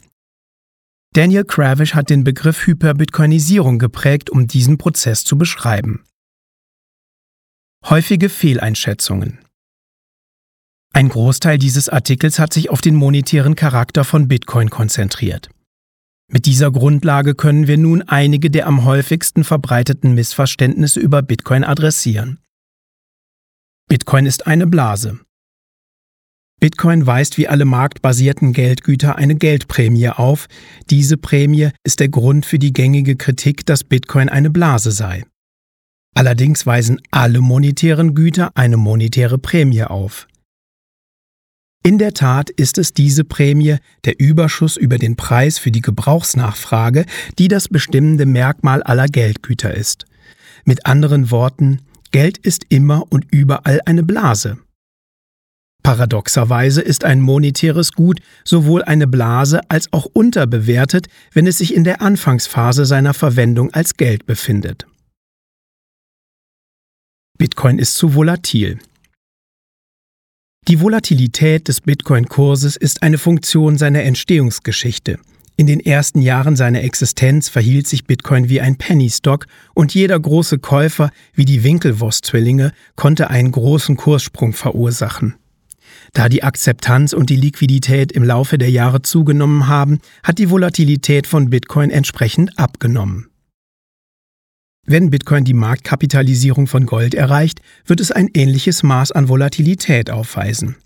Daniel 1.13 1.43
Kravish 1.43 1.93
hat 1.93 2.09
den 2.09 2.24
Begriff 2.24 2.67
Hyperbitcoinisierung 2.67 3.79
geprägt, 3.79 4.29
um 4.29 4.48
diesen 4.48 4.77
Prozess 4.77 5.25
zu 5.25 5.38
beschreiben. 5.38 6.05
Häufige 7.86 8.29
Fehleinschätzungen 8.29 9.39
Ein 10.93 11.09
Großteil 11.09 11.57
dieses 11.57 11.89
Artikels 11.89 12.39
hat 12.39 12.53
sich 12.53 12.69
auf 12.69 12.79
den 12.79 12.95
monetären 12.95 13.55
Charakter 13.55 14.05
von 14.05 14.29
Bitcoin 14.29 14.69
konzentriert. 14.69 15.50
Mit 16.31 16.45
dieser 16.45 16.71
Grundlage 16.71 17.33
können 17.33 17.67
wir 17.67 17.77
nun 17.77 18.03
einige 18.03 18.51
der 18.51 18.67
am 18.67 18.86
häufigsten 18.86 19.43
verbreiteten 19.43 20.13
Missverständnisse 20.13 21.00
über 21.00 21.24
Bitcoin 21.24 21.63
adressieren. 21.63 22.39
Bitcoin 23.88 24.27
ist 24.27 24.45
eine 24.45 24.67
Blase. 24.67 25.19
Bitcoin 26.59 27.07
weist 27.07 27.38
wie 27.38 27.48
alle 27.48 27.65
marktbasierten 27.65 28.53
Geldgüter 28.53 29.15
eine 29.15 29.36
Geldprämie 29.36 30.09
auf. 30.09 30.48
Diese 30.91 31.17
Prämie 31.17 31.69
ist 31.83 32.00
der 32.00 32.09
Grund 32.09 32.45
für 32.45 32.59
die 32.59 32.74
gängige 32.74 33.15
Kritik, 33.15 33.65
dass 33.65 33.83
Bitcoin 33.83 34.29
eine 34.29 34.51
Blase 34.51 34.91
sei. 34.91 35.24
Allerdings 36.15 36.65
weisen 36.67 37.01
alle 37.09 37.41
monetären 37.41 38.13
Güter 38.13 38.51
eine 38.55 38.77
monetäre 38.77 39.39
Prämie 39.39 39.83
auf. 39.83 40.27
In 41.81 41.98
der 41.98 42.13
Tat 42.13 42.50
ist 42.50 42.77
es 42.77 42.93
diese 42.93 43.24
Prämie, 43.24 43.77
der 44.03 44.19
Überschuss 44.19 44.75
über 44.75 44.98
den 44.98 45.15
Preis 45.15 45.57
für 45.57 45.71
die 45.71 45.81
Gebrauchsnachfrage, 45.81 47.05
die 47.38 47.48
das 47.48 47.69
bestimmende 47.69 48.25
Merkmal 48.25 48.83
aller 48.83 49.07
Geldgüter 49.07 49.74
ist. 49.74 50.05
Mit 50.65 50.86
anderen 50.86 51.31
Worten, 51.31 51.81
Geld 52.12 52.38
ist 52.38 52.65
immer 52.69 53.05
und 53.09 53.27
überall 53.31 53.79
eine 53.86 54.03
Blase. 54.03 54.57
Paradoxerweise 55.81 56.81
ist 56.81 57.05
ein 57.05 57.21
monetäres 57.21 57.93
Gut 57.93 58.19
sowohl 58.43 58.83
eine 58.83 59.07
Blase 59.07 59.62
als 59.69 59.93
auch 59.93 60.05
unterbewertet, 60.05 61.07
wenn 61.31 61.48
es 61.48 61.59
sich 61.59 61.74
in 61.74 61.86
der 61.86 62.01
Anfangsphase 62.01 62.86
seiner 62.86 63.13
Verwendung 63.13 63.74
als 63.74 63.95
Geld 63.95 64.25
befindet. 64.25 64.86
Bitcoin 67.38 67.79
ist 67.79 67.95
zu 67.95 68.15
volatil. 68.15 68.79
Die 70.69 70.81
Volatilität 70.81 71.67
des 71.67 71.81
Bitcoin-Kurses 71.81 72.75
ist 72.75 73.01
eine 73.01 73.17
Funktion 73.17 73.79
seiner 73.79 74.03
Entstehungsgeschichte. 74.03 75.17
In 75.55 75.65
den 75.65 75.79
ersten 75.79 76.21
Jahren 76.21 76.55
seiner 76.55 76.83
Existenz 76.83 77.49
verhielt 77.49 77.88
sich 77.88 78.05
Bitcoin 78.05 78.49
wie 78.49 78.61
ein 78.61 78.75
Penny-Stock 78.75 79.47
und 79.73 79.95
jeder 79.95 80.19
große 80.19 80.59
Käufer, 80.59 81.09
wie 81.33 81.45
die 81.45 81.63
Winklevoss-Zwillinge, 81.63 82.71
konnte 82.95 83.31
einen 83.31 83.51
großen 83.51 83.97
Kurssprung 83.97 84.53
verursachen. 84.53 85.33
Da 86.13 86.29
die 86.29 86.43
Akzeptanz 86.43 87.13
und 87.13 87.31
die 87.31 87.35
Liquidität 87.35 88.11
im 88.11 88.23
Laufe 88.23 88.59
der 88.59 88.69
Jahre 88.69 89.01
zugenommen 89.01 89.67
haben, 89.67 89.97
hat 90.21 90.38
die 90.38 90.51
Volatilität 90.51 91.25
von 91.25 91.49
Bitcoin 91.49 91.89
entsprechend 91.89 92.59
abgenommen. 92.59 93.28
Wenn 94.86 95.09
Bitcoin 95.09 95.43
die 95.43 95.53
Marktkapitalisierung 95.53 96.65
von 96.65 96.86
Gold 96.86 97.13
erreicht, 97.13 97.62
wird 97.86 98.00
es 98.00 98.12
ein 98.12 98.29
ähnliches 98.33 98.81
Maß 98.81 99.12
an 99.12 99.29
Volatilität 99.29 100.09
aufweisen. 100.09 100.77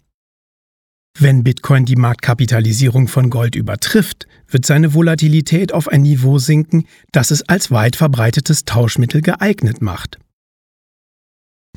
Wenn 1.17 1.43
Bitcoin 1.43 1.85
die 1.85 1.95
Marktkapitalisierung 1.95 3.07
von 3.07 3.29
Gold 3.29 3.55
übertrifft, 3.55 4.27
wird 4.47 4.65
seine 4.65 4.93
Volatilität 4.93 5.73
auf 5.73 5.88
ein 5.88 6.01
Niveau 6.01 6.39
sinken, 6.39 6.85
das 7.12 7.31
es 7.31 7.47
als 7.47 7.71
weit 7.71 7.95
verbreitetes 7.95 8.65
Tauschmittel 8.65 9.21
geeignet 9.21 9.81
macht. 9.81 10.19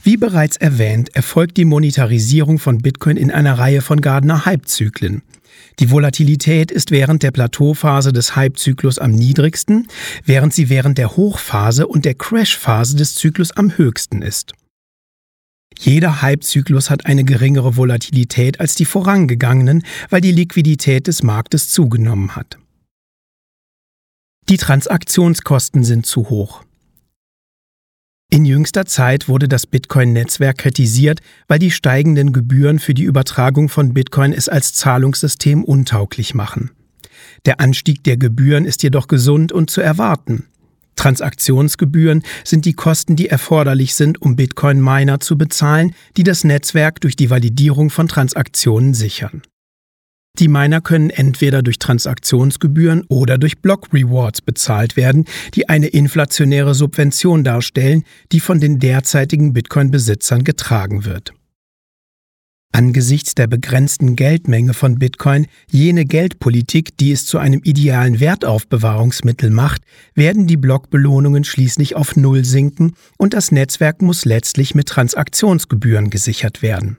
Wie 0.06 0.16
bereits 0.16 0.56
erwähnt, 0.56 1.16
erfolgt 1.16 1.56
die 1.56 1.64
Monetarisierung 1.64 2.60
von 2.60 2.78
Bitcoin 2.78 3.16
in 3.16 3.32
einer 3.32 3.58
Reihe 3.58 3.82
von 3.82 4.00
Gardner-Hype-Zyklen. 4.00 5.22
Die 5.80 5.90
Volatilität 5.90 6.70
ist 6.70 6.92
während 6.92 7.24
der 7.24 7.32
Plateauphase 7.32 8.12
des 8.12 8.36
Hype-Zyklus 8.36 9.00
am 9.00 9.10
niedrigsten, 9.10 9.88
während 10.24 10.54
sie 10.54 10.68
während 10.68 10.98
der 10.98 11.16
Hochphase 11.16 11.88
und 11.88 12.04
der 12.04 12.14
Crash-Phase 12.14 12.94
des 12.94 13.16
Zyklus 13.16 13.50
am 13.50 13.76
höchsten 13.76 14.22
ist. 14.22 14.52
Jeder 15.76 16.22
Hype-Zyklus 16.22 16.88
hat 16.88 17.04
eine 17.06 17.24
geringere 17.24 17.76
Volatilität 17.76 18.60
als 18.60 18.76
die 18.76 18.84
vorangegangenen, 18.84 19.82
weil 20.08 20.20
die 20.20 20.30
Liquidität 20.30 21.08
des 21.08 21.24
Marktes 21.24 21.70
zugenommen 21.70 22.36
hat. 22.36 22.58
Die 24.48 24.56
Transaktionskosten 24.56 25.82
sind 25.82 26.06
zu 26.06 26.30
hoch. 26.30 26.62
In 28.28 28.44
jüngster 28.44 28.86
Zeit 28.86 29.28
wurde 29.28 29.46
das 29.46 29.66
Bitcoin-Netzwerk 29.66 30.58
kritisiert, 30.58 31.20
weil 31.46 31.60
die 31.60 31.70
steigenden 31.70 32.32
Gebühren 32.32 32.80
für 32.80 32.92
die 32.92 33.04
Übertragung 33.04 33.68
von 33.68 33.94
Bitcoin 33.94 34.32
es 34.32 34.48
als 34.48 34.74
Zahlungssystem 34.74 35.62
untauglich 35.62 36.34
machen. 36.34 36.72
Der 37.46 37.60
Anstieg 37.60 38.02
der 38.02 38.16
Gebühren 38.16 38.64
ist 38.64 38.82
jedoch 38.82 39.06
gesund 39.06 39.52
und 39.52 39.70
zu 39.70 39.80
erwarten. 39.80 40.46
Transaktionsgebühren 40.96 42.24
sind 42.42 42.64
die 42.64 42.72
Kosten, 42.72 43.14
die 43.14 43.28
erforderlich 43.28 43.94
sind, 43.94 44.20
um 44.20 44.34
Bitcoin-Miner 44.34 45.20
zu 45.20 45.38
bezahlen, 45.38 45.94
die 46.16 46.24
das 46.24 46.42
Netzwerk 46.42 47.00
durch 47.00 47.14
die 47.14 47.30
Validierung 47.30 47.90
von 47.90 48.08
Transaktionen 48.08 48.94
sichern. 48.94 49.42
Die 50.38 50.48
Miner 50.48 50.80
können 50.80 51.10
entweder 51.10 51.62
durch 51.62 51.78
Transaktionsgebühren 51.78 53.04
oder 53.08 53.38
durch 53.38 53.58
Block 53.58 53.92
Rewards 53.92 54.42
bezahlt 54.42 54.96
werden, 54.96 55.24
die 55.54 55.68
eine 55.68 55.86
inflationäre 55.86 56.74
Subvention 56.74 57.42
darstellen, 57.42 58.04
die 58.32 58.40
von 58.40 58.60
den 58.60 58.78
derzeitigen 58.78 59.54
Bitcoin-Besitzern 59.54 60.44
getragen 60.44 61.04
wird. 61.04 61.32
Angesichts 62.72 63.34
der 63.34 63.46
begrenzten 63.46 64.16
Geldmenge 64.16 64.74
von 64.74 64.98
Bitcoin, 64.98 65.46
jene 65.70 66.04
Geldpolitik, 66.04 66.98
die 66.98 67.12
es 67.12 67.24
zu 67.24 67.38
einem 67.38 67.62
idealen 67.64 68.20
Wertaufbewahrungsmittel 68.20 69.48
macht, 69.48 69.80
werden 70.14 70.46
die 70.46 70.58
Blockbelohnungen 70.58 71.44
schließlich 71.44 71.96
auf 71.96 72.16
Null 72.16 72.44
sinken 72.44 72.92
und 73.16 73.32
das 73.32 73.50
Netzwerk 73.50 74.02
muss 74.02 74.26
letztlich 74.26 74.74
mit 74.74 74.88
Transaktionsgebühren 74.88 76.10
gesichert 76.10 76.60
werden. 76.60 76.98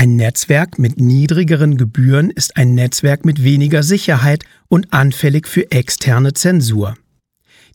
Ein 0.00 0.14
Netzwerk 0.14 0.78
mit 0.78 1.00
niedrigeren 1.00 1.76
Gebühren 1.76 2.30
ist 2.30 2.56
ein 2.56 2.72
Netzwerk 2.74 3.24
mit 3.24 3.42
weniger 3.42 3.82
Sicherheit 3.82 4.44
und 4.68 4.92
anfällig 4.92 5.48
für 5.48 5.72
externe 5.72 6.34
Zensur. 6.34 6.94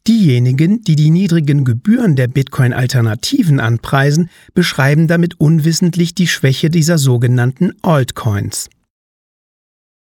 Diejenigen, 0.08 0.82
die 0.86 0.96
die 0.96 1.10
niedrigen 1.10 1.66
Gebühren 1.66 2.16
der 2.16 2.30
Bitcoin-Alternativen 2.30 3.60
anpreisen, 3.60 4.30
beschreiben 4.54 5.10
damit 5.10 5.42
unwissentlich 5.42 6.16
die 6.16 6.28
Schwäche 6.28 6.70
dieser 6.70 6.98
sogenannten 6.98 7.74
Altcoins. 7.82 8.70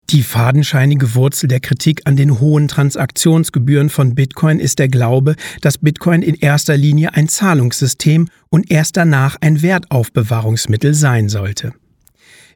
Die 0.09 0.23
fadenscheinige 0.23 1.15
Wurzel 1.15 1.49
der 1.49 1.59
Kritik 1.59 2.03
an 2.05 2.15
den 2.15 2.39
hohen 2.39 2.69
Transaktionsgebühren 2.69 3.89
von 3.89 4.15
Bitcoin 4.15 4.61
ist 4.61 4.79
der 4.79 4.87
Glaube, 4.87 5.35
dass 5.59 5.77
Bitcoin 5.77 6.21
in 6.21 6.35
erster 6.35 6.77
Linie 6.77 7.15
ein 7.15 7.27
Zahlungssystem 7.27 8.29
und 8.47 8.71
erst 8.71 8.95
danach 8.95 9.35
ein 9.41 9.61
Wertaufbewahrungsmittel 9.61 10.93
sein 10.93 11.27
sollte. 11.27 11.73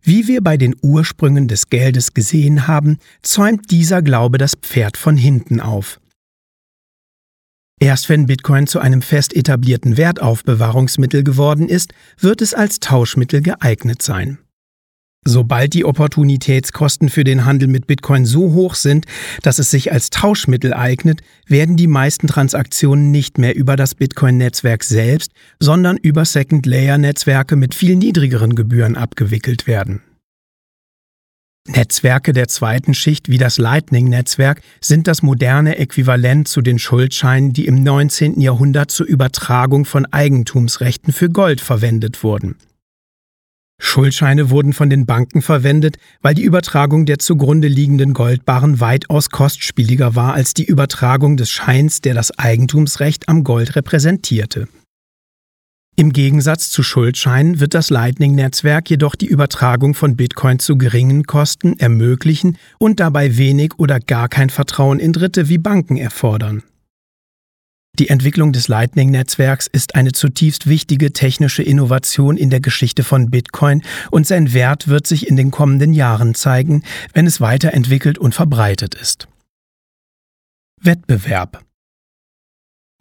Wie 0.07 0.25
wir 0.29 0.41
bei 0.41 0.55
den 0.55 0.73
Ursprüngen 0.81 1.49
des 1.49 1.69
Geldes 1.69 2.13
gesehen 2.13 2.65
haben, 2.65 2.97
zäumt 3.23 3.71
dieser 3.71 4.01
Glaube 4.01 4.37
das 4.37 4.55
Pferd 4.55 4.95
von 4.95 5.17
hinten 5.17 5.59
auf. 5.59 5.99
Erst 7.77 8.07
wenn 8.07 8.25
Bitcoin 8.25 8.67
zu 8.67 8.79
einem 8.79 9.01
fest 9.01 9.35
etablierten 9.35 9.97
Wertaufbewahrungsmittel 9.97 11.25
geworden 11.25 11.67
ist, 11.67 11.93
wird 12.17 12.41
es 12.41 12.53
als 12.53 12.79
Tauschmittel 12.79 13.41
geeignet 13.41 14.01
sein. 14.01 14.37
Sobald 15.29 15.73
die 15.73 15.83
Opportunitätskosten 15.83 17.09
für 17.09 17.25
den 17.25 17.43
Handel 17.43 17.67
mit 17.67 17.85
Bitcoin 17.85 18.25
so 18.25 18.53
hoch 18.53 18.75
sind, 18.75 19.05
dass 19.41 19.59
es 19.59 19.69
sich 19.69 19.91
als 19.91 20.09
Tauschmittel 20.09 20.73
eignet, 20.73 21.19
werden 21.47 21.75
die 21.75 21.87
meisten 21.87 22.27
Transaktionen 22.27 23.11
nicht 23.11 23.37
mehr 23.37 23.53
über 23.53 23.75
das 23.75 23.93
Bitcoin-Netzwerk 23.93 24.85
selbst, 24.85 25.33
sondern 25.59 25.97
über 25.97 26.23
Second-Layer-Netzwerke 26.23 27.57
mit 27.57 27.75
viel 27.75 27.97
niedrigeren 27.97 28.55
Gebühren 28.55 28.95
abgewickelt 28.95 29.67
werden. 29.67 30.01
Netzwerke 31.67 32.31
der 32.31 32.47
zweiten 32.47 32.93
Schicht 32.93 33.27
wie 33.27 33.37
das 33.37 33.57
Lightning-Netzwerk 33.57 34.61
sind 34.79 35.07
das 35.07 35.23
moderne 35.23 35.77
Äquivalent 35.77 36.47
zu 36.47 36.61
den 36.61 36.79
Schuldscheinen, 36.79 37.51
die 37.51 37.65
im 37.65 37.83
19. 37.83 38.39
Jahrhundert 38.39 38.91
zur 38.91 39.05
Übertragung 39.05 39.83
von 39.83 40.05
Eigentumsrechten 40.05 41.11
für 41.11 41.29
Gold 41.29 41.59
verwendet 41.59 42.23
wurden. 42.23 42.55
Schuldscheine 43.79 44.49
wurden 44.49 44.73
von 44.73 44.89
den 44.89 45.05
Banken 45.05 45.41
verwendet, 45.41 45.97
weil 46.21 46.33
die 46.33 46.43
Übertragung 46.43 47.05
der 47.05 47.19
zugrunde 47.19 47.67
liegenden 47.67 48.13
Goldbarren 48.13 48.79
weitaus 48.79 49.29
kostspieliger 49.29 50.15
war 50.15 50.33
als 50.33 50.53
die 50.53 50.65
Übertragung 50.65 51.37
des 51.37 51.49
Scheins, 51.49 52.01
der 52.01 52.13
das 52.13 52.37
Eigentumsrecht 52.37 53.29
am 53.29 53.43
Gold 53.43 53.75
repräsentierte. 53.75 54.67
Im 55.95 56.13
Gegensatz 56.13 56.69
zu 56.69 56.83
Schuldscheinen 56.83 57.59
wird 57.59 57.73
das 57.73 57.89
Lightning-Netzwerk 57.89 58.87
jedoch 58.87 59.15
die 59.15 59.25
Übertragung 59.25 59.95
von 59.95 60.15
Bitcoin 60.15 60.59
zu 60.59 60.77
geringen 60.77 61.23
Kosten 61.23 61.79
ermöglichen 61.79 62.57
und 62.77 62.99
dabei 62.99 63.37
wenig 63.37 63.73
oder 63.79 63.99
gar 63.99 64.29
kein 64.29 64.51
Vertrauen 64.51 64.99
in 64.99 65.11
Dritte 65.11 65.49
wie 65.49 65.57
Banken 65.57 65.97
erfordern. 65.97 66.61
Die 67.99 68.09
Entwicklung 68.09 68.53
des 68.53 68.67
Lightning-Netzwerks 68.67 69.67
ist 69.67 69.95
eine 69.95 70.11
zutiefst 70.11 70.67
wichtige 70.67 71.13
technische 71.13 71.63
Innovation 71.63 72.37
in 72.37 72.49
der 72.49 72.59
Geschichte 72.59 73.03
von 73.03 73.31
Bitcoin 73.31 73.81
und 74.11 74.27
sein 74.27 74.53
Wert 74.53 74.87
wird 74.87 75.07
sich 75.07 75.27
in 75.27 75.35
den 75.35 75.51
kommenden 75.51 75.93
Jahren 75.93 76.35
zeigen, 76.35 76.83
wenn 77.13 77.25
es 77.25 77.41
weiterentwickelt 77.41 78.17
und 78.17 78.35
verbreitet 78.35 78.93
ist. 78.95 79.27
Wettbewerb 80.81 81.63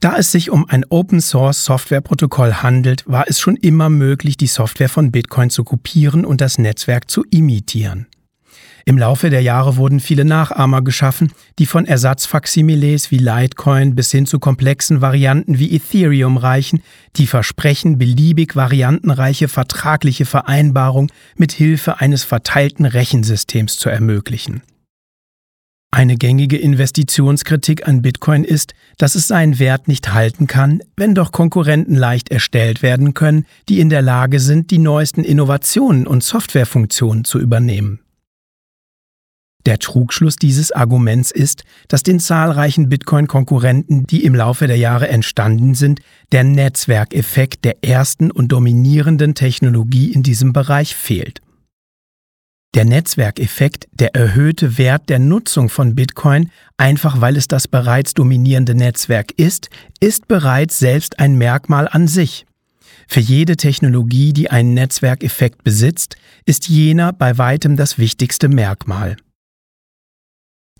da 0.01 0.19
es 0.19 0.31
sich 0.31 0.51
um 0.51 0.69
ein 0.69 0.85
Open-Source-Softwareprotokoll 0.89 2.55
handelt, 2.55 3.05
war 3.07 3.25
es 3.29 3.41
schon 3.41 3.57
immer 3.57 3.89
möglich, 3.89 4.37
die 4.37 4.47
Software 4.47 4.91
von 4.91 5.11
Bitcoin 5.11 5.49
zu 5.49 5.65
kopieren 5.65 6.25
und 6.25 6.41
das 6.41 6.59
Netzwerk 6.59 7.11
zu 7.11 7.25
imitieren. 7.31 8.07
Im 8.85 8.99
Laufe 8.99 9.31
der 9.31 9.43
Jahre 9.43 9.77
wurden 9.77 9.99
viele 9.99 10.25
Nachahmer 10.25 10.83
geschaffen, 10.83 11.33
die 11.59 11.67
von 11.67 11.87
Ersatzfaximiles 11.87 13.11
wie 13.11 13.19
Litecoin 13.19 13.95
bis 13.95 14.13
hin 14.13 14.27
zu 14.27 14.39
komplexen 14.39 15.01
Varianten 15.01 15.59
wie 15.59 15.75
Ethereum 15.75 16.37
reichen, 16.37 16.83
die 17.17 17.27
versprechen, 17.27 17.99
beliebig 17.99 18.55
variantenreiche 18.55 19.49
vertragliche 19.49 20.25
Vereinbarung 20.25 21.11
mit 21.37 21.53
Hilfe 21.53 22.01
eines 22.01 22.23
verteilten 22.23 22.85
Rechensystems 22.85 23.77
zu 23.77 23.89
ermöglichen. 23.89 24.63
Eine 25.97 26.17
gängige 26.17 26.59
Investitionskritik 26.59 27.89
an 27.89 28.03
Bitcoin 28.03 28.45
ist, 28.45 28.75
dass 28.99 29.15
es 29.15 29.29
seinen 29.29 29.59
Wert 29.59 29.89
nicht 29.89 30.13
halten 30.13 30.47
kann, 30.47 30.83
wenn 30.95 31.15
doch 31.15 31.33
Konkurrenten 31.33 31.95
leicht 31.95 32.31
erstellt 32.31 32.83
werden 32.83 33.15
können, 33.15 33.47
die 33.69 33.81
in 33.81 33.89
der 33.89 34.03
Lage 34.03 34.39
sind, 34.39 34.71
die 34.71 34.79
neuesten 34.79 35.25
Innovationen 35.25 36.07
und 36.07 36.23
Softwarefunktionen 36.23 37.25
zu 37.25 37.41
übernehmen. 37.41 38.01
Der 39.67 39.81
Trugschluss 39.81 40.37
dieses 40.37 40.71
Arguments 40.71 41.33
ist, 41.33 41.65
dass 41.89 42.05
den 42.05 42.21
zahlreichen 42.21 42.89
Bitcoin-Konkurrenten, 42.89 44.07
die 44.07 44.25
im 44.25 44.37
Laufe 44.37 44.69
der 44.69 44.77
Jahre 44.77 45.09
entstanden 45.09 45.75
sind, 45.75 46.01
der 46.31 46.45
Netzwerkeffekt 46.45 47.65
der 47.65 47.83
ersten 47.85 48.31
und 48.31 48.53
dominierenden 48.53 49.35
Technologie 49.35 50.13
in 50.13 50.23
diesem 50.23 50.53
Bereich 50.53 50.95
fehlt. 50.95 51.41
Der 52.77 52.85
Netzwerkeffekt, 52.85 53.89
der 53.91 54.15
erhöhte 54.15 54.79
Wert 54.79 55.09
der 55.09 55.19
Nutzung 55.19 55.69
von 55.69 55.97
Bitcoin, 55.97 56.51
einfach 56.77 57.21
weil 57.21 57.37
es 57.37 57.49
das 57.49 57.67
bereits 57.67 58.15
dominierende 58.15 58.77
Netzwerk 58.77 59.33
ist, 59.37 59.69
ist 59.99 60.29
bereits 60.29 60.79
selbst 60.79 61.19
ein 61.19 61.37
Merkmal 61.39 61.89
an 61.89 62.07
sich. 62.07 62.47
Für 63.09 63.21
jede 63.21 63.57
Technologie, 63.57 64.33
die 64.33 64.51
einen 64.51 64.75
Netzwerkeffekt 64.75 65.65
besitzt, 65.65 66.17
ist 66.45 66.69
jener 66.69 67.13
bei 67.13 67.39
weitem 67.39 67.77
das 67.77 67.99
wichtigste 67.99 68.49
Merkmal. 68.49 69.17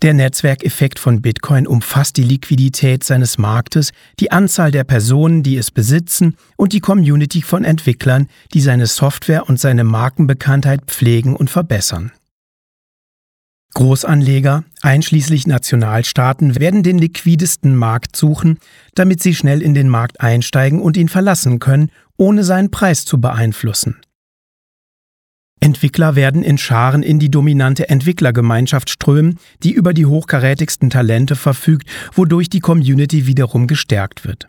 Der 0.03 0.13
Netzwerkeffekt 0.13 0.99
von 0.99 1.23
Bitcoin 1.23 1.65
umfasst 1.65 2.17
die 2.17 2.23
Liquidität 2.23 3.03
seines 3.03 3.39
Marktes, 3.39 3.93
die 4.19 4.31
Anzahl 4.31 4.69
der 4.69 4.83
Personen, 4.83 5.41
die 5.41 5.57
es 5.57 5.71
besitzen 5.71 6.35
und 6.55 6.73
die 6.73 6.81
Community 6.81 7.41
von 7.41 7.63
Entwicklern, 7.63 8.27
die 8.53 8.61
seine 8.61 8.85
Software 8.85 9.49
und 9.49 9.59
seine 9.59 9.83
Markenbekanntheit 9.83 10.81
pflegen 10.85 11.35
und 11.35 11.49
verbessern. 11.49 12.11
Großanleger, 13.73 14.63
einschließlich 14.81 15.47
Nationalstaaten, 15.47 16.59
werden 16.59 16.83
den 16.83 16.99
liquidesten 16.99 17.75
Markt 17.75 18.15
suchen, 18.15 18.59
damit 18.93 19.21
sie 19.23 19.33
schnell 19.33 19.63
in 19.63 19.73
den 19.73 19.89
Markt 19.89 20.21
einsteigen 20.21 20.79
und 20.79 20.95
ihn 20.95 21.09
verlassen 21.09 21.57
können, 21.57 21.89
ohne 22.17 22.43
seinen 22.43 22.69
Preis 22.69 23.03
zu 23.03 23.19
beeinflussen. 23.19 23.97
Entwickler 25.59 26.15
werden 26.15 26.43
in 26.43 26.57
Scharen 26.57 27.03
in 27.03 27.19
die 27.19 27.31
dominante 27.31 27.89
Entwicklergemeinschaft 27.89 28.89
strömen, 28.89 29.39
die 29.63 29.71
über 29.71 29.93
die 29.93 30.05
hochkarätigsten 30.05 30.89
Talente 30.89 31.35
verfügt, 31.35 31.89
wodurch 32.13 32.49
die 32.49 32.59
Community 32.59 33.25
wiederum 33.25 33.67
gestärkt 33.67 34.25
wird. 34.25 34.47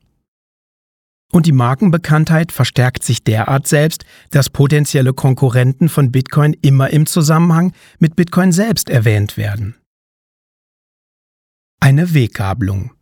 Und 1.31 1.47
die 1.47 1.53
Markenbekanntheit 1.53 2.53
verstärkt 2.53 3.05
sich 3.05 3.23
derart 3.23 3.67
selbst, 3.67 4.05
dass 4.31 4.49
potenzielle 4.49 5.13
Konkurrenten 5.13 5.89
von 5.89 6.11
Bitcoin 6.11 6.55
immer 6.63 6.91
im 6.91 7.07
Zusammenhang 7.07 7.73
mit 7.99 8.17
Bitcoin 8.17 8.53
selbst 8.53 8.89
erwähnt 8.89 9.37
werden. 9.37 9.77
Eine 11.81 12.15
Weggabelung 12.15 12.93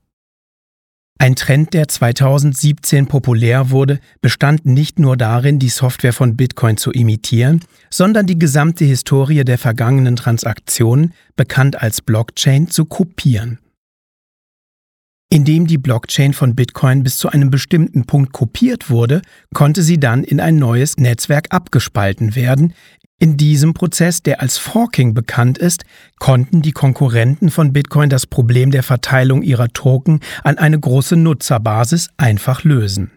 ein 1.19 1.35
Trend, 1.35 1.73
der 1.73 1.89
2017 1.89 3.07
populär 3.07 3.71
wurde, 3.71 4.01
bestand 4.21 4.67
nicht 4.67 4.99
nur 4.99 5.17
darin, 5.17 5.59
die 5.59 5.71
Software 5.71 6.13
von 6.13 6.37
Bitcoin 6.37 6.77
zu 6.77 6.93
imitieren, 6.93 7.63
sondern 7.91 8.27
die 8.27 8.39
gesamte 8.39 8.85
Historie 8.85 9.45
der 9.45 9.57
vergangenen 9.57 10.17
Transaktionen, 10.17 11.15
bekannt 11.35 11.81
als 11.81 12.03
Blockchain, 12.03 12.69
zu 12.69 12.85
kopieren. 12.85 13.59
Indem 15.29 15.67
die 15.67 15.79
Blockchain 15.79 16.35
von 16.35 16.55
Bitcoin 16.55 17.03
bis 17.03 17.19
zu 17.19 17.29
einem 17.31 17.51
bestimmten 17.51 18.05
Punkt 18.05 18.33
kopiert 18.33 18.91
wurde, 18.91 19.23
konnte 19.55 19.83
sie 19.83 19.99
dann 19.99 20.23
in 20.23 20.39
ein 20.39 20.57
neues 20.57 20.99
Netzwerk 20.99 21.47
abgespalten 21.51 22.37
werden, 22.37 22.75
in 23.19 23.39
diesem 23.39 23.73
Prozess, 23.73 24.23
der 24.23 24.43
als 24.43 24.59
Forking 24.59 25.15
bekannt 25.15 25.57
ist, 25.57 25.85
konnten 26.19 26.61
die 26.61 26.73
Konkurrenten 26.73 27.51
von 27.51 27.73
Bitcoin 27.73 28.11
das 28.11 28.27
Problem 28.27 28.71
der 28.71 28.83
Verteilung 28.83 29.43
ihrer 29.43 29.69
Token 29.69 30.21
an 30.45 30.59
eine 30.59 30.79
große 30.79 31.17
Nutzerbasis 31.17 32.11
einfach 32.19 32.65
lösen. 32.65 33.11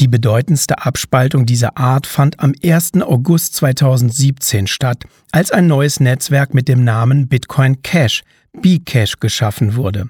Die 0.00 0.08
bedeutendste 0.08 0.84
Abspaltung 0.84 1.44
dieser 1.46 1.76
Art 1.76 2.06
fand 2.06 2.38
am 2.40 2.52
1. 2.62 3.02
August 3.02 3.54
2017 3.56 4.66
statt, 4.66 5.04
als 5.32 5.50
ein 5.50 5.66
neues 5.66 5.98
Netzwerk 5.98 6.54
mit 6.54 6.68
dem 6.68 6.84
Namen 6.84 7.28
Bitcoin 7.28 7.82
Cash, 7.82 8.22
Bcash, 8.52 9.18
geschaffen 9.18 9.74
wurde. 9.74 10.08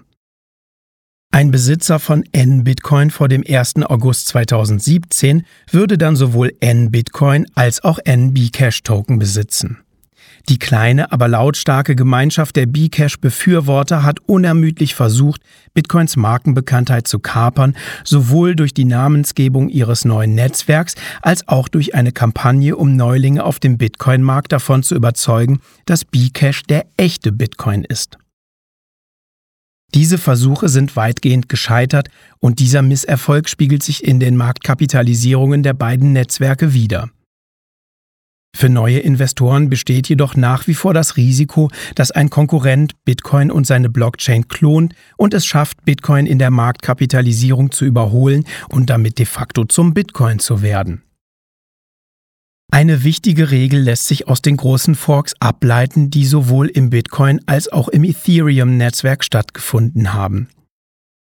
Ein 1.30 1.50
Besitzer 1.50 1.98
von 1.98 2.24
N-Bitcoin 2.32 3.10
vor 3.10 3.28
dem 3.28 3.44
1. 3.46 3.76
August 3.84 4.28
2017 4.28 5.44
würde 5.70 5.98
dann 5.98 6.16
sowohl 6.16 6.52
N-Bitcoin 6.58 7.46
als 7.54 7.84
auch 7.84 7.98
N-Bcash-Token 8.02 9.18
besitzen. 9.18 9.78
Die 10.48 10.58
kleine, 10.58 11.12
aber 11.12 11.28
lautstarke 11.28 11.94
Gemeinschaft 11.94 12.56
der 12.56 12.66
Bcash-Befürworter 12.66 14.02
hat 14.02 14.20
unermüdlich 14.26 14.94
versucht, 14.94 15.42
Bitcoins 15.74 16.16
Markenbekanntheit 16.16 17.06
zu 17.06 17.18
kapern, 17.18 17.76
sowohl 18.04 18.56
durch 18.56 18.72
die 18.72 18.86
Namensgebung 18.86 19.68
ihres 19.68 20.06
neuen 20.06 20.34
Netzwerks 20.34 20.94
als 21.20 21.46
auch 21.46 21.68
durch 21.68 21.94
eine 21.94 22.12
Kampagne, 22.12 22.74
um 22.74 22.96
Neulinge 22.96 23.44
auf 23.44 23.60
dem 23.60 23.76
Bitcoin-Markt 23.76 24.50
davon 24.50 24.82
zu 24.82 24.94
überzeugen, 24.94 25.60
dass 25.84 26.04
Bcash 26.04 26.62
der 26.62 26.86
echte 26.96 27.30
Bitcoin 27.30 27.84
ist. 27.84 28.16
Diese 29.94 30.18
Versuche 30.18 30.68
sind 30.68 30.96
weitgehend 30.96 31.48
gescheitert 31.48 32.08
und 32.40 32.58
dieser 32.58 32.82
Misserfolg 32.82 33.48
spiegelt 33.48 33.82
sich 33.82 34.04
in 34.04 34.20
den 34.20 34.36
Marktkapitalisierungen 34.36 35.62
der 35.62 35.72
beiden 35.72 36.12
Netzwerke 36.12 36.74
wider. 36.74 37.10
Für 38.54 38.68
neue 38.68 38.98
Investoren 38.98 39.70
besteht 39.70 40.08
jedoch 40.08 40.34
nach 40.34 40.66
wie 40.66 40.74
vor 40.74 40.92
das 40.92 41.16
Risiko, 41.16 41.70
dass 41.94 42.10
ein 42.10 42.28
Konkurrent 42.28 42.92
Bitcoin 43.04 43.50
und 43.50 43.66
seine 43.66 43.88
Blockchain 43.88 44.48
klont 44.48 44.94
und 45.16 45.32
es 45.32 45.46
schafft, 45.46 45.84
Bitcoin 45.84 46.26
in 46.26 46.38
der 46.38 46.50
Marktkapitalisierung 46.50 47.70
zu 47.70 47.84
überholen 47.84 48.44
und 48.68 48.90
damit 48.90 49.18
de 49.18 49.26
facto 49.26 49.64
zum 49.64 49.94
Bitcoin 49.94 50.38
zu 50.38 50.60
werden. 50.62 51.02
Eine 52.70 53.02
wichtige 53.02 53.50
Regel 53.50 53.80
lässt 53.80 54.06
sich 54.06 54.28
aus 54.28 54.42
den 54.42 54.56
großen 54.56 54.94
Forks 54.94 55.34
ableiten, 55.40 56.10
die 56.10 56.26
sowohl 56.26 56.68
im 56.68 56.90
Bitcoin 56.90 57.40
als 57.46 57.68
auch 57.72 57.88
im 57.88 58.04
Ethereum-Netzwerk 58.04 59.24
stattgefunden 59.24 60.12
haben. 60.12 60.48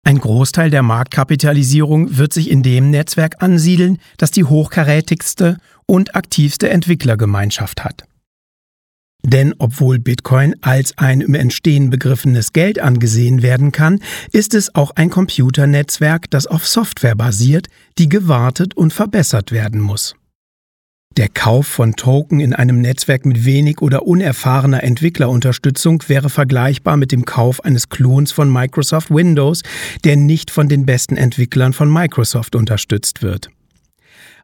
Ein 0.05 0.19
Großteil 0.21 0.71
der 0.71 0.83
Marktkapitalisierung 0.83 2.17
wird 2.17 2.33
sich 2.33 2.51
in 2.51 2.63
dem 2.63 2.91
Netzwerk 2.91 3.43
ansiedeln, 3.43 3.99
das 4.17 4.31
die 4.31 4.45
hochkarätigste 4.45 5.59
und 5.85 6.17
aktivste 6.17 6.71
Entwicklergemeinschaft 6.71 7.85
hat. 7.85 8.05
Denn 9.23 9.55
obwohl 9.59 9.99
Bitcoin 9.99 10.55
als 10.63 10.97
ein 10.97 11.21
im 11.21 11.35
Entstehen 11.35 11.91
begriffenes 11.91 12.55
Geld 12.55 12.79
angesehen 12.79 13.43
werden 13.43 13.71
kann, 13.71 14.01
ist 14.33 14.55
es 14.55 14.75
auch 14.75 14.93
ein 14.93 15.11
Computernetzwerk, 15.11 16.31
das 16.31 16.47
auf 16.47 16.67
Software 16.67 17.17
basiert, 17.17 17.67
die 17.99 18.09
gewartet 18.09 18.75
und 18.77 18.95
verbessert 18.95 19.53
werden 19.53 19.81
muss. 19.81 20.15
Der 21.19 21.29
Kauf 21.29 21.67
von 21.67 21.97
Token 21.97 22.39
in 22.39 22.55
einem 22.55 22.81
Netzwerk 22.81 23.27
mit 23.27 23.45
wenig 23.45 23.83
oder 23.83 24.07
unerfahrener 24.07 24.85
Entwicklerunterstützung 24.85 26.05
wäre 26.07 26.31
vergleichbar 26.31 26.97
mit 26.97 27.11
dem 27.11 27.25
Kauf 27.25 27.65
eines 27.65 27.89
Klons 27.89 28.31
von 28.31 28.49
Microsoft 28.49 29.11
Windows, 29.11 29.63
der 30.05 30.15
nicht 30.15 30.53
von 30.53 30.69
den 30.69 30.87
besten 30.87 31.17
Entwicklern 31.17 31.73
von 31.73 31.93
Microsoft 31.93 32.55
unterstützt 32.55 33.21
wird. 33.21 33.51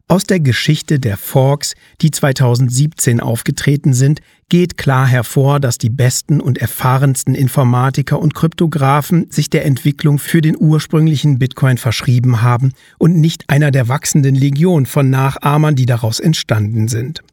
Aus 0.07 0.23
der 0.23 0.39
Geschichte 0.39 0.99
der 0.99 1.17
Forks, 1.17 1.73
die 2.01 2.11
2017 2.11 3.19
aufgetreten 3.19 3.93
sind, 3.93 4.21
geht 4.49 4.77
klar 4.77 5.07
hervor, 5.07 5.59
dass 5.59 5.79
die 5.79 5.89
besten 5.89 6.41
und 6.41 6.59
erfahrensten 6.59 7.33
Informatiker 7.33 8.19
und 8.19 8.35
Kryptografen 8.35 9.31
sich 9.31 9.49
der 9.49 9.65
Entwicklung 9.65 10.19
für 10.19 10.41
den 10.41 10.57
ursprünglichen 10.59 11.39
Bitcoin 11.39 11.79
verschrieben 11.79 12.43
haben 12.43 12.73
und 12.99 13.15
nicht 13.15 13.49
einer 13.49 13.71
der 13.71 13.87
wachsenden 13.87 14.35
Legion 14.35 14.85
von 14.85 15.09
Nachahmern, 15.09 15.75
die 15.75 15.87
daraus 15.87 16.19
entstanden 16.19 16.87
sind. 16.87 17.23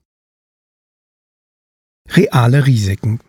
Reale 2.08 2.66
Risiken 2.66 3.20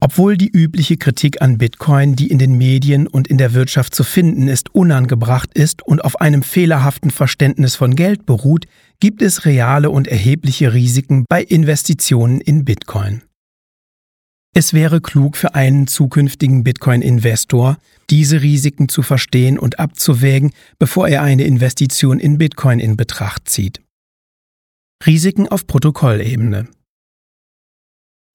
obwohl 0.00 0.36
die 0.36 0.50
übliche 0.50 0.98
Kritik 0.98 1.40
an 1.40 1.56
Bitcoin, 1.56 2.16
die 2.16 2.30
in 2.30 2.38
den 2.38 2.58
Medien 2.58 3.06
und 3.06 3.28
in 3.28 3.38
der 3.38 3.54
Wirtschaft 3.54 3.94
zu 3.94 4.04
finden 4.04 4.46
ist, 4.46 4.74
unangebracht 4.74 5.50
ist 5.54 5.82
und 5.82 6.04
auf 6.04 6.20
einem 6.20 6.42
fehlerhaften 6.42 7.10
Verständnis 7.10 7.76
von 7.76 7.96
Geld 7.96 8.26
beruht, 8.26 8.66
gibt 9.00 9.22
es 9.22 9.46
reale 9.46 9.90
und 9.90 10.06
erhebliche 10.06 10.74
Risiken 10.74 11.24
bei 11.28 11.42
Investitionen 11.42 12.40
in 12.40 12.64
Bitcoin. 12.64 13.22
Es 14.54 14.72
wäre 14.72 15.00
klug 15.00 15.36
für 15.36 15.54
einen 15.54 15.86
zukünftigen 15.86 16.64
Bitcoin-Investor, 16.64 17.76
diese 18.08 18.40
Risiken 18.40 18.88
zu 18.88 19.02
verstehen 19.02 19.58
und 19.58 19.78
abzuwägen, 19.78 20.52
bevor 20.78 21.08
er 21.08 21.22
eine 21.22 21.44
Investition 21.44 22.18
in 22.18 22.38
Bitcoin 22.38 22.80
in 22.80 22.96
Betracht 22.96 23.48
zieht. 23.48 23.82
Risiken 25.06 25.48
auf 25.48 25.66
Protokollebene 25.66 26.68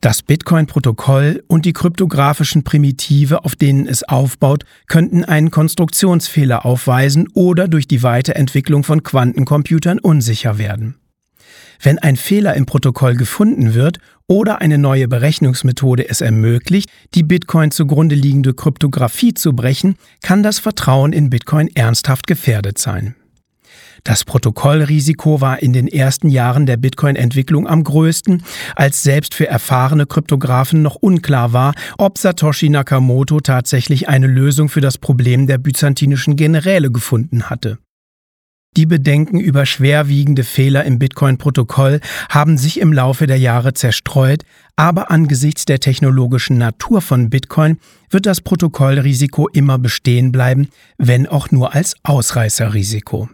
Das 0.02 0.24
Bitcoin-Protokoll 0.24 1.44
und 1.46 1.64
die 1.64 1.74
kryptografischen 1.74 2.64
Primitive, 2.64 3.46
auf 3.46 3.56
denen 3.56 3.86
es 3.86 4.02
aufbaut, 4.02 4.64
könnten 4.88 5.24
einen 5.24 5.52
Konstruktionsfehler 5.52 6.66
aufweisen 6.66 7.28
oder 7.36 7.68
durch 7.68 7.88
die 7.88 8.02
Weiterentwicklung 8.02 8.84
von 8.84 9.04
Quantencomputern 9.04 10.00
unsicher 10.00 10.58
werden. 10.58 10.96
Wenn 11.84 12.00
ein 12.00 12.16
Fehler 12.16 12.56
im 12.56 12.66
Protokoll 12.66 13.16
gefunden 13.16 13.76
wird 13.76 14.00
oder 14.26 14.60
eine 14.60 14.80
neue 14.80 15.08
Berechnungsmethode 15.08 16.10
es 16.10 16.22
ermöglicht, 16.22 16.90
die 17.14 17.24
Bitcoin 17.24 17.70
zugrunde 17.70 18.16
liegende 18.16 18.56
Kryptographie 18.56 19.36
zu 19.36 19.54
brechen, 19.54 19.98
kann 20.24 20.42
das 20.42 20.58
Vertrauen 20.58 21.14
in 21.14 21.30
Bitcoin 21.30 21.70
ernsthaft 21.76 22.26
gefährdet 22.26 22.80
sein. 22.80 23.16
Das 24.04 24.24
Protokollrisiko 24.24 25.42
war 25.42 25.62
in 25.62 25.74
den 25.74 25.88
ersten 25.88 26.30
Jahren 26.30 26.66
der 26.66 26.78
Bitcoin-Entwicklung 26.78 27.68
am 27.68 27.84
größten, 27.84 28.44
als 28.76 29.04
selbst 29.04 29.36
für 29.36 29.48
erfahrene 29.48 30.08
Kryptografen 30.08 30.82
noch 30.82 30.96
unklar 30.96 31.54
war, 31.54 31.74
ob 31.98 32.18
Satoshi 32.18 32.70
Nakamoto 32.70 33.40
tatsächlich 33.42 34.10
eine 34.10 34.28
Lösung 34.28 34.70
für 34.70 34.82
das 34.82 34.98
Problem 34.98 35.46
der 35.46 35.60
byzantinischen 35.60 36.36
Generäle 36.36 36.92
gefunden 36.92 37.50
hatte. 37.50 37.78
Die 38.78 38.86
Bedenken 38.86 39.38
über 39.38 39.66
schwerwiegende 39.66 40.46
Fehler 40.46 40.86
im 40.86 40.98
Bitcoin-Protokoll 40.98 42.00
haben 42.30 42.58
sich 42.58 42.80
im 42.80 42.94
Laufe 42.94 43.28
der 43.28 43.38
Jahre 43.38 43.74
zerstreut, 43.74 44.44
aber 44.78 45.12
angesichts 45.12 45.66
der 45.66 45.82
technologischen 45.82 46.58
Natur 46.58 47.02
von 47.02 47.30
Bitcoin 47.30 47.80
wird 48.10 48.26
das 48.26 48.40
Protokollrisiko 48.40 49.50
immer 49.50 49.78
bestehen 49.78 50.32
bleiben, 50.32 50.70
wenn 50.98 51.28
auch 51.28 51.52
nur 51.52 51.76
als 51.76 51.96
Ausreißerrisiko. 52.04 53.30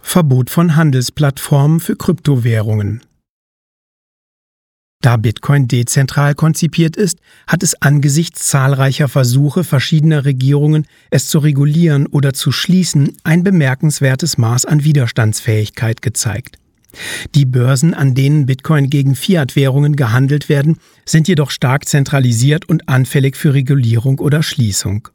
Verbot 0.00 0.50
von 0.50 0.76
Handelsplattformen 0.76 1.80
für 1.80 1.96
Kryptowährungen. 1.96 3.02
Da 5.02 5.16
Bitcoin 5.16 5.66
dezentral 5.66 6.34
konzipiert 6.34 6.94
ist, 6.94 7.20
hat 7.46 7.62
es 7.62 7.80
angesichts 7.80 8.48
zahlreicher 8.48 9.08
Versuche 9.08 9.64
verschiedener 9.64 10.26
Regierungen, 10.26 10.86
es 11.10 11.28
zu 11.28 11.38
regulieren 11.38 12.06
oder 12.06 12.34
zu 12.34 12.52
schließen, 12.52 13.16
ein 13.24 13.42
bemerkenswertes 13.42 14.36
Maß 14.36 14.66
an 14.66 14.84
Widerstandsfähigkeit 14.84 16.02
gezeigt. 16.02 16.58
Die 17.34 17.46
Börsen, 17.46 17.94
an 17.94 18.14
denen 18.14 18.44
Bitcoin 18.44 18.90
gegen 18.90 19.14
Fiat-Währungen 19.14 19.96
gehandelt 19.96 20.48
werden, 20.48 20.78
sind 21.06 21.28
jedoch 21.28 21.50
stark 21.50 21.88
zentralisiert 21.88 22.68
und 22.68 22.88
anfällig 22.88 23.36
für 23.36 23.54
Regulierung 23.54 24.18
oder 24.18 24.42
Schließung. 24.42 25.08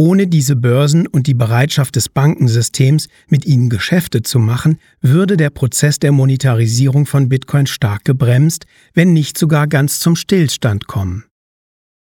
Ohne 0.00 0.26
diese 0.26 0.56
Börsen 0.56 1.06
und 1.06 1.26
die 1.26 1.34
Bereitschaft 1.34 1.94
des 1.94 2.08
Bankensystems, 2.08 3.08
mit 3.28 3.44
ihnen 3.44 3.68
Geschäfte 3.68 4.22
zu 4.22 4.38
machen, 4.38 4.78
würde 5.02 5.36
der 5.36 5.50
Prozess 5.50 5.98
der 5.98 6.10
Monetarisierung 6.10 7.04
von 7.04 7.28
Bitcoin 7.28 7.66
stark 7.66 8.06
gebremst, 8.06 8.64
wenn 8.94 9.12
nicht 9.12 9.36
sogar 9.36 9.66
ganz 9.66 10.00
zum 10.00 10.16
Stillstand 10.16 10.86
kommen. 10.86 11.26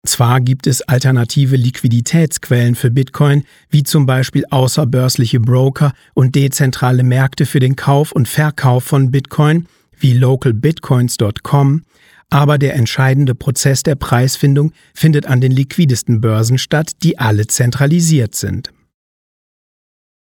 Zwar 0.04 0.40
gibt 0.40 0.66
es 0.66 0.82
alternative 0.82 1.54
Liquiditätsquellen 1.54 2.74
für 2.74 2.90
Bitcoin, 2.90 3.44
wie 3.70 3.84
zum 3.84 4.06
Beispiel 4.06 4.44
außerbörsliche 4.50 5.38
Broker 5.38 5.92
und 6.14 6.34
dezentrale 6.34 7.04
Märkte 7.04 7.46
für 7.46 7.60
den 7.60 7.76
Kauf 7.76 8.10
und 8.10 8.26
Verkauf 8.26 8.82
von 8.82 9.12
Bitcoin, 9.12 9.66
wie 10.00 10.14
localbitcoins.com, 10.14 11.84
aber 12.30 12.58
der 12.58 12.74
entscheidende 12.74 13.34
Prozess 13.34 13.82
der 13.82 13.94
Preisfindung 13.94 14.72
findet 14.94 15.26
an 15.26 15.40
den 15.40 15.52
liquidesten 15.52 16.20
Börsen 16.20 16.58
statt, 16.58 16.92
die 17.02 17.18
alle 17.18 17.46
zentralisiert 17.46 18.34
sind. 18.34 18.72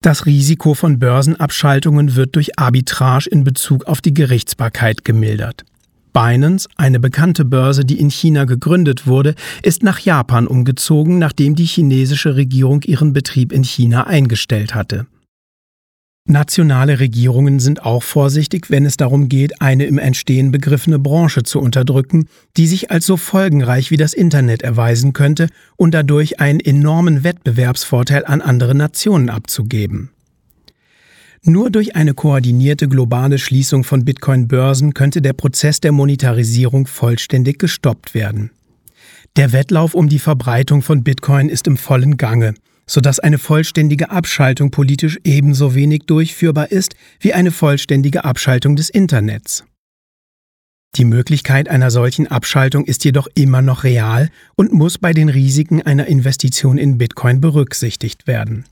Das 0.02 0.26
Risiko 0.26 0.74
von 0.74 0.98
Börsenabschaltungen 0.98 2.14
wird 2.14 2.36
durch 2.36 2.58
Arbitrage 2.58 3.28
in 3.28 3.44
Bezug 3.44 3.86
auf 3.86 4.00
die 4.00 4.14
Gerichtsbarkeit 4.14 5.04
gemildert. 5.04 5.64
Binance, 6.12 6.68
eine 6.76 7.00
bekannte 7.00 7.44
Börse, 7.44 7.84
die 7.84 8.00
in 8.00 8.10
China 8.10 8.44
gegründet 8.44 9.06
wurde, 9.06 9.34
ist 9.62 9.82
nach 9.82 9.98
Japan 9.98 10.46
umgezogen, 10.46 11.18
nachdem 11.18 11.56
die 11.56 11.66
chinesische 11.66 12.36
Regierung 12.36 12.82
ihren 12.82 13.12
Betrieb 13.12 13.52
in 13.52 13.64
China 13.64 14.06
eingestellt 14.06 14.74
hatte. 14.74 15.06
Nationale 16.28 16.98
Regierungen 16.98 17.60
sind 17.60 17.84
auch 17.84 18.02
vorsichtig, 18.02 18.68
wenn 18.68 18.84
es 18.84 18.96
darum 18.96 19.28
geht, 19.28 19.62
eine 19.62 19.84
im 19.84 19.96
Entstehen 19.96 20.50
begriffene 20.50 20.98
Branche 20.98 21.44
zu 21.44 21.60
unterdrücken, 21.60 22.26
die 22.56 22.66
sich 22.66 22.90
als 22.90 23.06
so 23.06 23.16
folgenreich 23.16 23.92
wie 23.92 23.96
das 23.96 24.12
Internet 24.12 24.62
erweisen 24.62 25.12
könnte 25.12 25.48
und 25.76 25.94
dadurch 25.94 26.40
einen 26.40 26.58
enormen 26.58 27.22
Wettbewerbsvorteil 27.22 28.24
an 28.24 28.40
andere 28.40 28.74
Nationen 28.74 29.30
abzugeben. 29.30 30.10
Nur 31.44 31.70
durch 31.70 31.94
eine 31.94 32.12
koordinierte 32.12 32.88
globale 32.88 33.38
Schließung 33.38 33.84
von 33.84 34.04
Bitcoin-Börsen 34.04 34.94
könnte 34.94 35.22
der 35.22 35.32
Prozess 35.32 35.78
der 35.78 35.92
Monetarisierung 35.92 36.88
vollständig 36.88 37.60
gestoppt 37.60 38.14
werden. 38.14 38.50
Der 39.36 39.52
Wettlauf 39.52 39.94
um 39.94 40.08
die 40.08 40.18
Verbreitung 40.18 40.82
von 40.82 41.04
Bitcoin 41.04 41.48
ist 41.48 41.68
im 41.68 41.76
vollen 41.76 42.16
Gange 42.16 42.54
sodass 42.88 43.18
eine 43.18 43.38
vollständige 43.38 44.10
Abschaltung 44.10 44.70
politisch 44.70 45.18
ebenso 45.24 45.74
wenig 45.74 46.04
durchführbar 46.06 46.70
ist 46.70 46.94
wie 47.20 47.34
eine 47.34 47.50
vollständige 47.50 48.24
Abschaltung 48.24 48.76
des 48.76 48.90
Internets. 48.90 49.64
Die 50.96 51.04
Möglichkeit 51.04 51.68
einer 51.68 51.90
solchen 51.90 52.26
Abschaltung 52.26 52.86
ist 52.86 53.04
jedoch 53.04 53.28
immer 53.34 53.60
noch 53.60 53.84
real 53.84 54.30
und 54.54 54.72
muss 54.72 54.96
bei 54.96 55.12
den 55.12 55.28
Risiken 55.28 55.82
einer 55.82 56.06
Investition 56.06 56.78
in 56.78 56.96
Bitcoin 56.96 57.40
berücksichtigt 57.40 58.26
werden. 58.26 58.64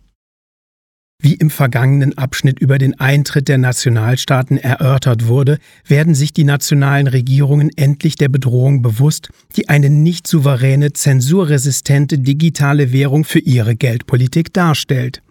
Wie 1.23 1.35
im 1.35 1.49
vergangenen 1.49 2.19
Abschnitt 2.19 2.59
über 2.59 2.79
den 2.79 2.99
Eintritt 3.01 3.49
der 3.49 3.59
Nationalstaaten 3.59 4.59
erörtert 4.59 5.27
wurde, 5.27 5.59
werden 5.87 6.15
sich 6.15 6.33
die 6.33 6.45
nationalen 6.45 7.07
Regierungen 7.07 7.71
endlich 7.77 8.17
der 8.17 8.29
Bedrohung 8.29 8.83
bewusst, 8.83 9.31
die 9.57 9.69
eine 9.69 9.91
nicht 9.91 10.27
souveräne, 10.27 10.93
zensurresistente 10.93 12.19
digitale 12.19 12.93
Währung 12.93 13.25
für 13.25 13.39
ihre 13.39 13.77
Geldpolitik 13.77 14.53
darstellt. 14.53 15.23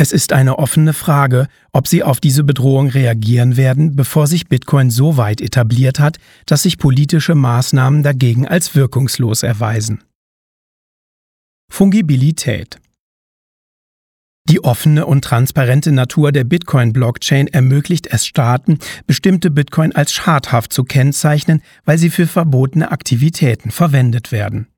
Es 0.00 0.12
ist 0.12 0.32
eine 0.32 0.58
offene 0.60 0.92
Frage, 0.92 1.48
ob 1.72 1.88
sie 1.88 2.04
auf 2.04 2.20
diese 2.20 2.44
Bedrohung 2.44 2.88
reagieren 2.88 3.56
werden, 3.56 3.96
bevor 3.96 4.28
sich 4.28 4.48
Bitcoin 4.48 4.90
so 4.90 5.16
weit 5.16 5.40
etabliert 5.40 5.98
hat, 5.98 6.18
dass 6.46 6.62
sich 6.62 6.78
politische 6.78 7.34
Maßnahmen 7.34 8.04
dagegen 8.04 8.46
als 8.46 8.76
wirkungslos 8.76 9.42
erweisen. 9.42 10.04
Fungibilität 11.70 12.78
die 14.48 14.64
offene 14.64 15.04
und 15.04 15.22
transparente 15.24 15.92
Natur 15.92 16.32
der 16.32 16.44
Bitcoin-Blockchain 16.44 17.48
ermöglicht 17.48 18.06
es 18.06 18.26
Staaten, 18.26 18.78
bestimmte 19.06 19.50
Bitcoin 19.50 19.92
als 19.92 20.12
schadhaft 20.12 20.72
zu 20.72 20.84
kennzeichnen, 20.84 21.62
weil 21.84 21.98
sie 21.98 22.10
für 22.10 22.26
verbotene 22.26 22.90
Aktivitäten 22.90 23.70
verwendet 23.70 24.32
werden. 24.32 24.68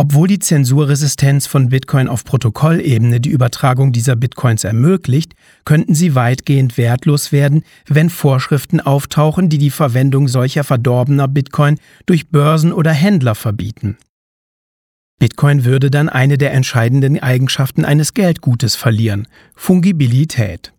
Obwohl 0.00 0.28
die 0.28 0.38
Zensurresistenz 0.38 1.48
von 1.48 1.70
Bitcoin 1.70 2.06
auf 2.06 2.22
Protokollebene 2.22 3.20
die 3.20 3.30
Übertragung 3.30 3.90
dieser 3.90 4.14
Bitcoins 4.14 4.62
ermöglicht, 4.62 5.32
könnten 5.64 5.96
sie 5.96 6.14
weitgehend 6.14 6.78
wertlos 6.78 7.32
werden, 7.32 7.64
wenn 7.88 8.08
Vorschriften 8.08 8.80
auftauchen, 8.80 9.48
die 9.48 9.58
die 9.58 9.70
Verwendung 9.70 10.28
solcher 10.28 10.62
verdorbener 10.62 11.26
Bitcoin 11.26 11.80
durch 12.06 12.28
Börsen 12.28 12.72
oder 12.72 12.92
Händler 12.92 13.34
verbieten. 13.34 13.98
Bitcoin 15.18 15.64
würde 15.64 15.90
dann 15.90 16.08
eine 16.08 16.38
der 16.38 16.52
entscheidenden 16.52 17.18
Eigenschaften 17.18 17.84
eines 17.84 18.14
Geldgutes 18.14 18.76
verlieren, 18.76 19.26
Fungibilität. 19.56 20.72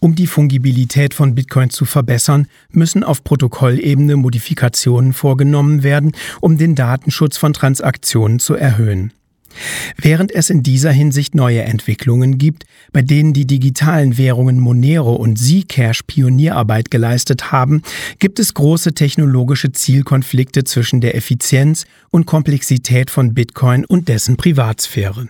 Um 0.00 0.14
die 0.14 0.26
Fungibilität 0.26 1.12
von 1.12 1.34
Bitcoin 1.34 1.68
zu 1.68 1.84
verbessern, 1.84 2.48
müssen 2.70 3.04
auf 3.04 3.22
Protokollebene 3.22 4.16
Modifikationen 4.16 5.12
vorgenommen 5.12 5.82
werden, 5.82 6.12
um 6.40 6.56
den 6.56 6.74
Datenschutz 6.74 7.36
von 7.36 7.52
Transaktionen 7.52 8.38
zu 8.38 8.54
erhöhen. 8.54 9.12
Während 9.96 10.32
es 10.32 10.50
in 10.50 10.62
dieser 10.62 10.92
Hinsicht 10.92 11.34
neue 11.34 11.62
Entwicklungen 11.62 12.38
gibt, 12.38 12.64
bei 12.92 13.02
denen 13.02 13.32
die 13.32 13.46
digitalen 13.46 14.18
Währungen 14.18 14.58
Monero 14.58 15.14
und 15.14 15.38
Zcash 15.38 16.02
Pionierarbeit 16.02 16.90
geleistet 16.90 17.52
haben, 17.52 17.82
gibt 18.18 18.38
es 18.38 18.54
große 18.54 18.94
technologische 18.94 19.72
Zielkonflikte 19.72 20.64
zwischen 20.64 21.00
der 21.00 21.14
Effizienz 21.14 21.86
und 22.10 22.26
Komplexität 22.26 23.10
von 23.10 23.34
Bitcoin 23.34 23.84
und 23.84 24.08
dessen 24.08 24.36
Privatsphäre. 24.36 25.28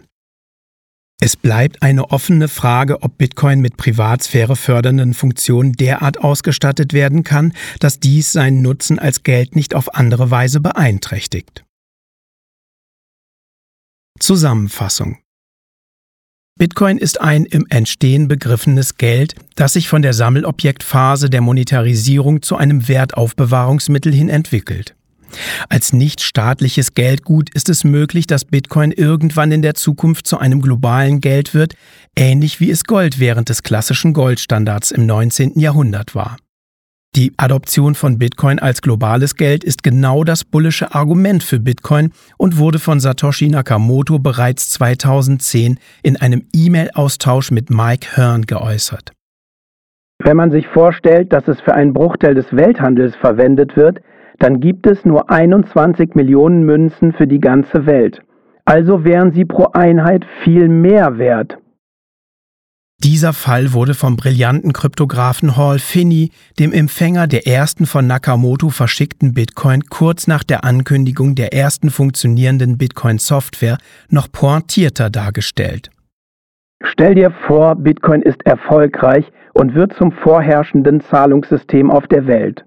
Es 1.24 1.36
bleibt 1.36 1.82
eine 1.82 2.10
offene 2.10 2.48
Frage, 2.48 3.00
ob 3.02 3.16
Bitcoin 3.16 3.60
mit 3.60 3.76
Privatsphäre 3.76 4.56
fördernden 4.56 5.14
Funktionen 5.14 5.72
derart 5.72 6.18
ausgestattet 6.18 6.92
werden 6.94 7.22
kann, 7.22 7.52
dass 7.78 8.00
dies 8.00 8.32
seinen 8.32 8.60
Nutzen 8.60 8.98
als 8.98 9.22
Geld 9.22 9.54
nicht 9.54 9.76
auf 9.76 9.94
andere 9.94 10.32
Weise 10.32 10.58
beeinträchtigt. 10.58 11.62
Zusammenfassung 14.18 15.18
Bitcoin 16.58 16.98
ist 16.98 17.20
ein 17.20 17.44
im 17.44 17.66
Entstehen 17.70 18.28
begriffenes 18.28 18.96
Geld, 18.96 19.34
das 19.56 19.72
sich 19.72 19.88
von 19.88 20.02
der 20.02 20.12
Sammelobjektphase 20.12 21.30
der 21.30 21.40
Monetarisierung 21.40 22.42
zu 22.42 22.56
einem 22.56 22.86
Wertaufbewahrungsmittel 22.88 24.12
hin 24.12 24.28
entwickelt. 24.28 24.94
Als 25.70 25.92
nicht 25.92 26.20
staatliches 26.20 26.94
Geldgut 26.94 27.48
ist 27.54 27.70
es 27.70 27.84
möglich, 27.84 28.26
dass 28.26 28.44
Bitcoin 28.44 28.92
irgendwann 28.92 29.50
in 29.50 29.62
der 29.62 29.74
Zukunft 29.74 30.26
zu 30.26 30.38
einem 30.38 30.60
globalen 30.60 31.20
Geld 31.20 31.54
wird, 31.54 31.74
ähnlich 32.14 32.60
wie 32.60 32.70
es 32.70 32.84
Gold 32.84 33.18
während 33.18 33.48
des 33.48 33.62
klassischen 33.62 34.12
Goldstandards 34.12 34.90
im 34.90 35.06
19. 35.06 35.58
Jahrhundert 35.58 36.14
war. 36.14 36.36
Die 37.14 37.34
Adoption 37.36 37.94
von 37.94 38.18
Bitcoin 38.18 38.58
als 38.58 38.80
globales 38.80 39.36
Geld 39.36 39.64
ist 39.64 39.82
genau 39.82 40.24
das 40.24 40.46
bullische 40.46 40.94
Argument 40.94 41.42
für 41.42 41.60
Bitcoin 41.60 42.10
und 42.38 42.58
wurde 42.58 42.78
von 42.78 43.00
Satoshi 43.00 43.50
Nakamoto 43.50 44.18
bereits 44.18 44.70
2010 44.70 45.78
in 46.02 46.16
einem 46.16 46.46
E-Mail-Austausch 46.54 47.50
mit 47.50 47.68
Mike 47.68 48.16
Hearn 48.16 48.46
geäußert. 48.46 49.12
Wenn 50.20 50.38
man 50.38 50.50
sich 50.52 50.66
vorstellt, 50.68 51.34
dass 51.34 51.46
es 51.48 51.60
für 51.60 51.74
einen 51.74 51.92
Bruchteil 51.92 52.34
des 52.34 52.46
Welthandels 52.56 53.14
verwendet 53.16 53.76
wird, 53.76 54.00
dann 54.38 54.60
gibt 54.60 54.86
es 54.86 55.04
nur 55.04 55.30
21 55.30 56.14
Millionen 56.14 56.64
Münzen 56.64 57.12
für 57.12 57.26
die 57.26 57.40
ganze 57.40 57.84
Welt. 57.84 58.22
Also 58.64 59.04
wären 59.04 59.32
sie 59.32 59.44
pro 59.44 59.66
Einheit 59.74 60.24
viel 60.44 60.66
mehr 60.66 61.18
wert. 61.18 61.58
Dieser 63.04 63.32
Fall 63.32 63.72
wurde 63.72 63.94
vom 63.94 64.16
brillanten 64.16 64.72
Kryptographen 64.72 65.56
Hall 65.56 65.80
Finney, 65.80 66.30
dem 66.60 66.72
Empfänger 66.72 67.26
der 67.26 67.48
ersten 67.48 67.84
von 67.84 68.06
Nakamoto 68.06 68.68
verschickten 68.68 69.34
Bitcoin 69.34 69.82
kurz 69.90 70.28
nach 70.28 70.44
der 70.44 70.62
Ankündigung 70.62 71.34
der 71.34 71.52
ersten 71.52 71.90
funktionierenden 71.90 72.78
Bitcoin-Software, 72.78 73.78
noch 74.08 74.30
pointierter 74.30 75.10
dargestellt. 75.10 75.90
Stell 76.84 77.16
dir 77.16 77.32
vor, 77.48 77.74
Bitcoin 77.74 78.22
ist 78.22 78.46
erfolgreich 78.46 79.24
und 79.52 79.74
wird 79.74 79.94
zum 79.94 80.12
vorherrschenden 80.12 81.00
Zahlungssystem 81.00 81.90
auf 81.90 82.06
der 82.06 82.28
Welt. 82.28 82.64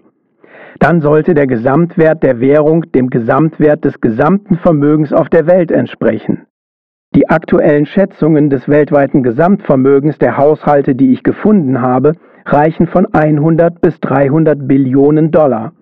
Dann 0.80 1.00
sollte 1.00 1.32
der 1.32 1.46
Gesamtwert 1.46 2.22
der 2.22 2.40
Währung 2.40 2.82
dem 2.92 3.08
Gesamtwert 3.08 3.86
des 3.86 3.98
gesamten 4.02 4.58
Vermögens 4.58 5.14
auf 5.14 5.30
der 5.30 5.46
Welt 5.46 5.70
entsprechen. 5.70 6.46
Die 7.16 7.30
aktuellen 7.30 7.86
Schätzungen 7.86 8.50
des 8.50 8.68
weltweiten 8.68 9.22
Gesamtvermögens 9.22 10.18
der 10.18 10.36
Haushalte, 10.36 10.94
die 10.94 11.14
ich 11.14 11.22
gefunden 11.22 11.80
habe, 11.80 12.12
reichen 12.44 12.86
von 12.86 13.06
100 13.10 13.80
bis 13.80 13.98
300 14.00 14.68
Billionen 14.68 15.30
Dollar. 15.30 15.72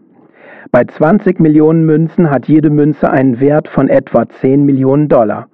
Bei 0.70 0.84
20 0.84 1.40
Millionen 1.40 1.84
Münzen 1.84 2.30
hat 2.30 2.46
jede 2.46 2.70
Münze 2.70 3.10
einen 3.10 3.40
Wert 3.40 3.66
von 3.66 3.88
etwa 3.88 4.28
10 4.28 4.64
Millionen 4.64 5.08
Dollar. 5.08 5.48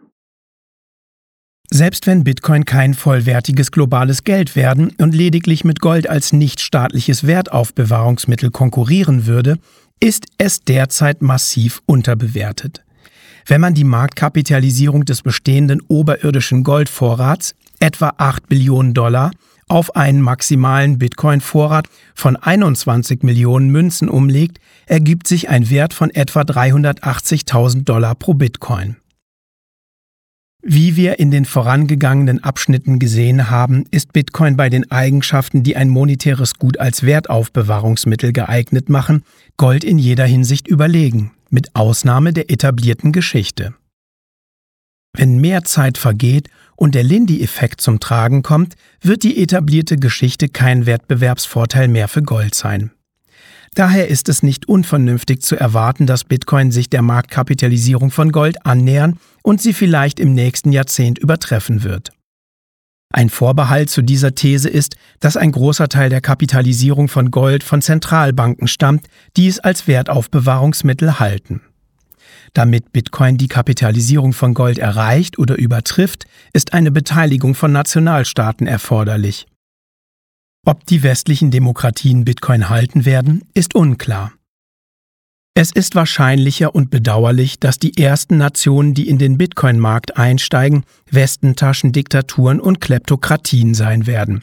Selbst 1.71 2.07
wenn 2.07 2.25
Bitcoin 2.25 2.67
kein 2.67 2.93
vollwertiges 2.93 3.73
globales 3.73 4.25
Geld 4.25 4.57
werden 4.57 4.93
und 5.01 5.15
lediglich 5.15 5.65
mit 5.65 5.81
Gold 5.81 6.11
als 6.11 6.35
nichtstaatliches 6.35 7.27
Wertaufbewahrungsmittel 7.27 8.51
konkurrieren 8.51 9.27
würde, 9.27 9.57
ist 9.99 10.27
es 10.37 10.61
derzeit 10.61 11.23
massiv 11.23 11.81
unterbewertet. 11.87 12.85
Wenn 13.47 13.61
man 13.61 13.75
die 13.75 13.85
Marktkapitalisierung 13.85 15.05
des 15.05 15.23
bestehenden 15.23 15.83
oberirdischen 15.89 16.65
Goldvorrats, 16.65 17.55
etwa 17.79 18.15
8 18.19 18.49
Billionen 18.49 18.95
Dollar, 18.95 19.31
auf 19.69 19.95
einen 19.95 20.21
maximalen 20.21 20.99
Bitcoin-Vorrat 20.99 21.89
von 22.15 22.37
21 22.37 23.23
Millionen 23.23 23.71
Münzen 23.71 24.09
umlegt, 24.09 24.59
ergibt 24.87 25.29
sich 25.29 25.49
ein 25.49 25.71
Wert 25.71 25.95
von 25.95 26.11
etwa 26.11 26.41
380.000 26.41 27.85
Dollar 27.85 28.17
pro 28.17 28.35
Bitcoin. 28.35 28.97
Wie 30.63 30.97
wir 30.97 31.19
in 31.19 31.31
den 31.31 31.47
vorangegangenen 31.47 32.45
Abschnitten 32.45 32.99
gesehen 32.99 33.49
haben, 33.49 33.85
ist 33.91 34.13
Bitcoin 34.13 34.57
bei 34.57 34.69
den 34.69 34.91
Eigenschaften, 34.91 35.63
die 35.63 35.75
ein 35.75 35.89
monetäres 35.89 36.55
Gut 36.55 36.79
als 36.79 37.05
Wertaufbewahrungsmittel 37.05 38.33
geeignet 38.33 38.91
machen, 38.91 39.23
Gold 39.57 39.85
in 39.85 39.99
jeder 39.99 40.27
Hinsicht 40.27 40.69
überlegen 40.69 41.31
mit 41.51 41.75
Ausnahme 41.77 42.33
der 42.33 42.51
etablierten 42.51 43.13
Geschichte. 43.13 43.75
Wenn 45.13 45.39
mehr 45.39 45.65
Zeit 45.65 45.99
vergeht 45.99 46.49
und 46.77 46.95
der 46.95 47.03
Lindy-Effekt 47.03 47.81
zum 47.81 48.01
Tragen 48.01 48.43
kommt, 48.43 48.77
wird 49.03 49.23
die 49.23 49.43
etablierte 49.43 49.97
Geschichte 49.97 50.49
kein 50.49 50.87
Wettbewerbsvorteil 50.87 51.89
mehr 51.89 52.09
für 52.09 52.23
Gold 52.23 52.55
sein. 52.55 52.93
Daher 53.75 54.09
ist 54.09 54.29
es 54.29 54.43
nicht 54.43 54.69
unvernünftig 54.69 55.43
zu 55.43 55.57
erwarten, 55.57 56.07
dass 56.07 56.25
Bitcoin 56.25 56.73
sich 56.73 56.91
der 56.91 57.03
Marktkapitalisierung 57.03 58.11
von 58.11 58.33
Gold 58.33 58.67
annähern 58.67 59.19
und 59.43 59.61
sie 59.61 59.73
vielleicht 59.73 60.19
im 60.19 60.35
nächsten 60.35 60.73
Jahrzehnt 60.73 61.19
übertreffen 61.19 61.85
wird. 61.85 62.11
Ein 63.13 63.29
Vorbehalt 63.29 63.91
zu 63.91 64.03
dieser 64.03 64.35
These 64.37 64.69
ist, 64.69 64.97
dass 65.19 65.37
ein 65.37 65.51
großer 65.51 65.89
Teil 65.89 66.11
der 66.11 66.21
Kapitalisierung 66.21 67.09
von 67.09 67.33
Gold 67.33 67.65
von 67.65 67.83
Zentralbanken 67.83 68.69
stammt, 68.69 69.07
die 69.37 69.49
es 69.49 69.59
als 69.59 69.89
Wertaufbewahrungsmittel 69.89 71.19
halten. 71.19 71.61
Damit 72.55 72.93
Bitcoin 72.93 73.37
die 73.37 73.49
Kapitalisierung 73.49 74.33
von 74.33 74.55
Gold 74.55 74.79
erreicht 74.79 75.39
oder 75.39 75.57
übertrifft, 75.57 76.27
ist 76.53 76.73
eine 76.73 76.93
Beteiligung 76.93 77.55
von 77.55 77.73
Nationalstaaten 77.73 78.67
erforderlich. 78.67 79.47
Ob 80.65 80.87
die 80.87 81.03
westlichen 81.03 81.51
Demokratien 81.51 82.25
Bitcoin 82.25 82.69
halten 82.69 83.05
werden, 83.05 83.45
ist 83.55 83.75
unklar. 83.75 84.33
Es 85.55 85.73
ist 85.73 85.95
wahrscheinlicher 85.95 86.75
und 86.75 86.91
bedauerlich, 86.91 87.59
dass 87.59 87.79
die 87.79 87.99
ersten 87.99 88.37
Nationen, 88.37 88.95
die 88.95 89.09
in 89.09 89.19
den 89.19 89.37
Bitcoin-Markt 89.37 90.17
einsteigen, 90.17 90.85
Westentaschen, 91.11 91.93
Diktaturen 91.93 92.61
und 92.61 92.81
Kleptokratien 92.81 93.75
sein 93.75 94.07
werden. 94.07 94.43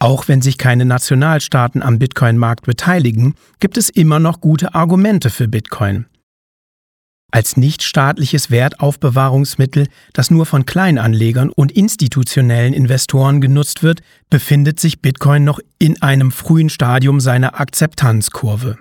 Auch 0.00 0.26
wenn 0.26 0.42
sich 0.42 0.58
keine 0.58 0.84
Nationalstaaten 0.84 1.82
am 1.82 2.00
Bitcoin-Markt 2.00 2.66
beteiligen, 2.66 3.34
gibt 3.60 3.76
es 3.76 3.88
immer 3.88 4.18
noch 4.18 4.40
gute 4.40 4.74
Argumente 4.74 5.30
für 5.30 5.46
Bitcoin. 5.46 6.06
Als 7.30 7.56
nichtstaatliches 7.56 8.50
Wertaufbewahrungsmittel, 8.50 9.88
das 10.12 10.30
nur 10.30 10.46
von 10.46 10.64
Kleinanlegern 10.64 11.50
und 11.50 11.72
institutionellen 11.72 12.72
Investoren 12.72 13.40
genutzt 13.40 13.82
wird, 13.82 14.00
befindet 14.30 14.80
sich 14.80 15.00
Bitcoin 15.02 15.44
noch 15.44 15.60
in 15.78 16.00
einem 16.02 16.32
frühen 16.32 16.70
Stadium 16.70 17.20
seiner 17.20 17.60
Akzeptanzkurve. 17.60 18.78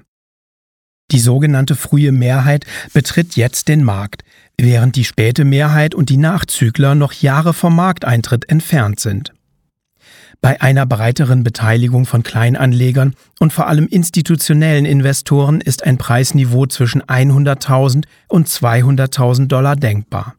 Die 1.11 1.19
sogenannte 1.19 1.75
frühe 1.75 2.11
Mehrheit 2.11 2.65
betritt 2.93 3.35
jetzt 3.35 3.67
den 3.67 3.83
Markt, 3.83 4.23
während 4.57 4.95
die 4.95 5.05
späte 5.05 5.45
Mehrheit 5.45 5.93
und 5.93 6.09
die 6.09 6.17
Nachzügler 6.17 6.95
noch 6.95 7.13
Jahre 7.13 7.53
vom 7.53 7.75
Markteintritt 7.75 8.49
entfernt 8.49 8.99
sind. 8.99 9.33
Bei 10.41 10.61
einer 10.61 10.85
breiteren 10.85 11.43
Beteiligung 11.43 12.05
von 12.05 12.23
Kleinanlegern 12.23 13.15
und 13.39 13.53
vor 13.53 13.67
allem 13.67 13.87
institutionellen 13.87 14.85
Investoren 14.85 15.61
ist 15.61 15.83
ein 15.83 15.97
Preisniveau 15.97 16.65
zwischen 16.67 17.01
100.000 17.01 18.05
und 18.27 18.47
200.000 18.47 19.47
Dollar 19.47 19.75
denkbar. 19.75 20.35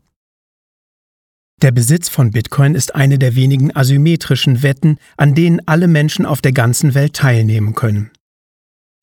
Der 1.63 1.73
Besitz 1.73 2.09
von 2.09 2.33
Bitcoin 2.33 2.75
ist 2.75 2.95
eine 2.95 3.19
der 3.19 3.35
wenigen 3.35 3.75
asymmetrischen 3.75 4.63
Wetten, 4.63 4.99
an 5.17 5.35
denen 5.35 5.67
alle 5.67 5.89
Menschen 5.89 6.27
auf 6.27 6.43
der 6.43 6.53
ganzen 6.53 6.95
Welt 6.95 7.15
teilnehmen 7.15 7.75
können. 7.75 8.11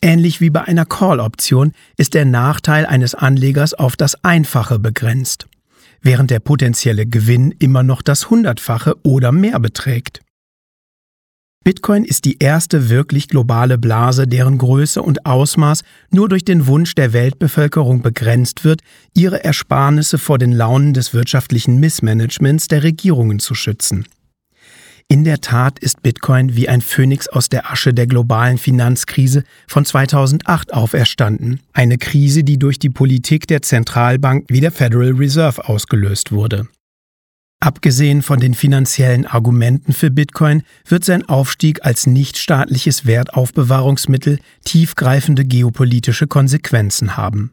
Ähnlich 0.03 0.41
wie 0.41 0.49
bei 0.49 0.61
einer 0.63 0.85
Call-Option 0.85 1.71
ist 1.95 2.13
der 2.13 2.25
Nachteil 2.25 2.85
eines 2.85 3.15
Anlegers 3.15 3.73
auf 3.73 3.95
das 3.95 4.21
Einfache 4.21 4.77
begrenzt, 4.77 5.47
während 6.01 6.29
der 6.29 6.41
potenzielle 6.41 7.05
Gewinn 7.05 7.55
immer 7.57 7.83
noch 7.83 8.01
das 8.01 8.29
Hundertfache 8.29 8.97
oder 9.03 9.31
mehr 9.31 9.61
beträgt. 9.61 10.19
Bitcoin 11.63 12.03
ist 12.03 12.25
die 12.25 12.39
erste 12.39 12.89
wirklich 12.89 13.29
globale 13.29 13.77
Blase, 13.77 14.27
deren 14.27 14.57
Größe 14.57 15.01
und 15.01 15.25
Ausmaß 15.25 15.83
nur 16.11 16.27
durch 16.27 16.43
den 16.43 16.67
Wunsch 16.67 16.95
der 16.95 17.13
Weltbevölkerung 17.13 18.01
begrenzt 18.01 18.65
wird, 18.65 18.81
ihre 19.13 19.45
Ersparnisse 19.45 20.17
vor 20.17 20.37
den 20.37 20.51
Launen 20.51 20.93
des 20.93 21.13
wirtschaftlichen 21.13 21.79
Missmanagements 21.79 22.67
der 22.67 22.83
Regierungen 22.83 23.39
zu 23.39 23.55
schützen. 23.55 24.05
In 25.07 25.23
der 25.23 25.41
Tat 25.41 25.79
ist 25.79 26.01
Bitcoin 26.01 26.55
wie 26.55 26.69
ein 26.69 26.81
Phönix 26.81 27.27
aus 27.27 27.49
der 27.49 27.71
Asche 27.71 27.93
der 27.93 28.07
globalen 28.07 28.57
Finanzkrise 28.57 29.43
von 29.67 29.85
2008 29.85 30.73
auferstanden, 30.73 31.59
eine 31.73 31.97
Krise, 31.97 32.43
die 32.43 32.57
durch 32.57 32.79
die 32.79 32.89
Politik 32.89 33.47
der 33.47 33.61
Zentralbank 33.61 34.45
wie 34.49 34.61
der 34.61 34.71
Federal 34.71 35.11
Reserve 35.11 35.67
ausgelöst 35.67 36.31
wurde. 36.31 36.67
Abgesehen 37.63 38.21
von 38.23 38.41
den 38.41 38.55
finanziellen 38.55 39.25
Argumenten 39.25 39.93
für 39.93 40.11
Bitcoin 40.11 40.63
wird 40.85 41.05
sein 41.05 41.29
Aufstieg 41.29 41.85
als 41.85 42.07
nichtstaatliches 42.07 43.05
Wertaufbewahrungsmittel 43.05 44.39
tiefgreifende 44.65 45.45
geopolitische 45.45 46.27
Konsequenzen 46.27 47.15
haben. 47.15 47.51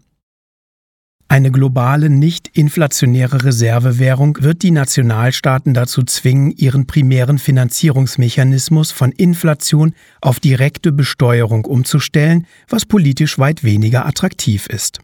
Eine 1.30 1.52
globale, 1.52 2.10
nicht 2.10 2.48
inflationäre 2.54 3.44
Reservewährung 3.44 4.38
wird 4.40 4.64
die 4.64 4.72
Nationalstaaten 4.72 5.74
dazu 5.74 6.02
zwingen, 6.02 6.50
ihren 6.50 6.88
primären 6.88 7.38
Finanzierungsmechanismus 7.38 8.90
von 8.90 9.12
Inflation 9.12 9.94
auf 10.20 10.40
direkte 10.40 10.90
Besteuerung 10.90 11.66
umzustellen, 11.66 12.48
was 12.68 12.84
politisch 12.84 13.38
weit 13.38 13.62
weniger 13.62 14.06
attraktiv 14.06 14.66
ist. 14.66 14.98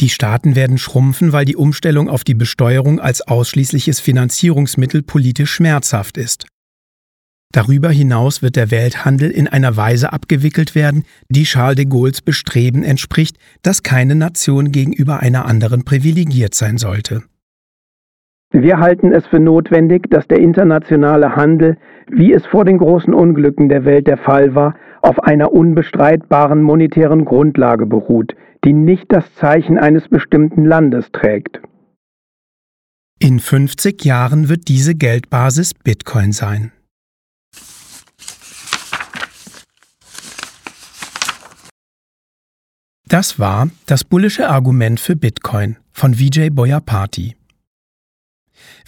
Die 0.00 0.08
Staaten 0.08 0.56
werden 0.56 0.78
schrumpfen, 0.78 1.30
weil 1.30 1.44
die 1.44 1.54
Umstellung 1.54 2.08
auf 2.08 2.24
die 2.24 2.34
Besteuerung 2.34 2.98
als 2.98 3.20
ausschließliches 3.22 4.00
Finanzierungsmittel 4.00 5.02
politisch 5.02 5.52
schmerzhaft 5.52 6.16
ist. 6.16 6.46
Darüber 7.52 7.88
hinaus 7.88 8.42
wird 8.42 8.56
der 8.56 8.70
Welthandel 8.70 9.30
in 9.30 9.48
einer 9.48 9.76
Weise 9.76 10.12
abgewickelt 10.12 10.74
werden, 10.74 11.04
die 11.30 11.44
Charles 11.44 11.76
de 11.76 11.86
Gaulles 11.86 12.20
Bestreben 12.20 12.82
entspricht, 12.82 13.38
dass 13.62 13.82
keine 13.82 14.14
Nation 14.14 14.72
gegenüber 14.72 15.20
einer 15.20 15.46
anderen 15.46 15.84
privilegiert 15.84 16.54
sein 16.54 16.76
sollte. 16.76 17.22
Wir 18.52 18.78
halten 18.78 19.12
es 19.12 19.26
für 19.26 19.40
notwendig, 19.40 20.08
dass 20.10 20.28
der 20.28 20.38
internationale 20.38 21.34
Handel, 21.34 21.76
wie 22.10 22.32
es 22.32 22.46
vor 22.46 22.64
den 22.64 22.78
großen 22.78 23.12
Unglücken 23.12 23.68
der 23.68 23.84
Welt 23.84 24.06
der 24.06 24.18
Fall 24.18 24.54
war, 24.54 24.76
auf 25.02 25.18
einer 25.20 25.52
unbestreitbaren 25.52 26.62
monetären 26.62 27.24
Grundlage 27.24 27.86
beruht, 27.86 28.34
die 28.64 28.72
nicht 28.72 29.12
das 29.12 29.34
Zeichen 29.34 29.78
eines 29.78 30.08
bestimmten 30.08 30.64
Landes 30.64 31.10
trägt. 31.12 31.60
In 33.18 33.40
50 33.40 34.04
Jahren 34.04 34.48
wird 34.48 34.68
diese 34.68 34.94
Geldbasis 34.94 35.74
Bitcoin 35.74 36.32
sein. 36.32 36.72
Das 43.08 43.38
war 43.38 43.70
das 43.86 44.02
bullische 44.02 44.48
Argument 44.48 44.98
für 44.98 45.14
Bitcoin 45.14 45.76
von 45.92 46.18
Vijay 46.18 46.50
Boyapati. 46.50 47.36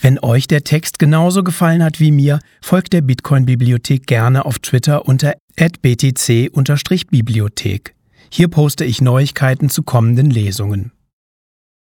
Wenn 0.00 0.18
euch 0.18 0.48
der 0.48 0.64
Text 0.64 0.98
genauso 0.98 1.44
gefallen 1.44 1.84
hat 1.84 2.00
wie 2.00 2.10
mir, 2.10 2.40
folgt 2.60 2.94
der 2.94 3.02
Bitcoin-Bibliothek 3.02 4.08
gerne 4.08 4.44
auf 4.44 4.58
Twitter 4.58 5.06
unter 5.06 5.34
btc-bibliothek. 5.56 7.94
Hier 8.30 8.48
poste 8.48 8.84
ich 8.84 9.00
Neuigkeiten 9.00 9.70
zu 9.70 9.84
kommenden 9.84 10.30
Lesungen. 10.30 10.90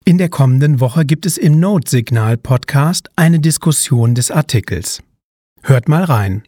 In 0.06 0.20
der 0.20 0.30
kommenden 0.30 0.80
Woche 0.80 1.06
gibt 1.06 1.26
es 1.26 1.38
im 1.38 1.60
Note-Signal-Podcast 1.60 3.10
eine 3.16 3.40
Diskussion 3.40 4.14
des 4.16 4.32
Artikels. 4.32 5.04
Hört 5.62 5.90
mal 5.90 6.04
rein. 6.04 6.44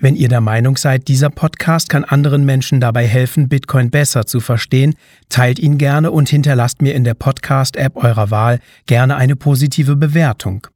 Wenn 0.00 0.16
ihr 0.16 0.28
der 0.28 0.40
Meinung 0.40 0.76
seid, 0.76 1.06
dieser 1.06 1.30
Podcast 1.30 1.88
kann 1.88 2.04
anderen 2.04 2.44
Menschen 2.44 2.80
dabei 2.80 3.06
helfen, 3.06 3.48
Bitcoin 3.48 3.90
besser 3.90 4.26
zu 4.26 4.40
verstehen, 4.40 4.96
teilt 5.28 5.60
ihn 5.60 5.78
gerne 5.78 6.10
und 6.10 6.28
hinterlasst 6.28 6.82
mir 6.82 6.94
in 6.94 7.04
der 7.04 7.14
Podcast-App 7.14 7.96
eurer 7.96 8.30
Wahl 8.30 8.58
gerne 8.86 9.14
eine 9.16 9.36
positive 9.36 9.94
Bewertung. 9.94 10.66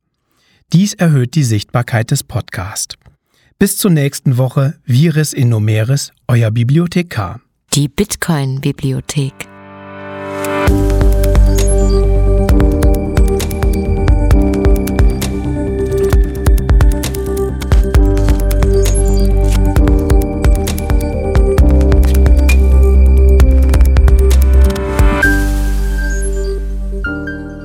Dies 0.72 0.94
erhöht 0.94 1.34
die 1.34 1.44
Sichtbarkeit 1.44 2.12
des 2.12 2.22
Podcasts. 2.22 2.94
Bis 3.58 3.76
zur 3.76 3.90
nächsten 3.90 4.38
Woche, 4.38 4.78
Viris 4.84 5.32
in 5.32 5.48
Numeris, 5.48 6.12
euer 6.28 6.52
Bibliothekar. 6.52 7.40
Die 7.74 7.88
Bitcoin-Bibliothek. 7.88 9.34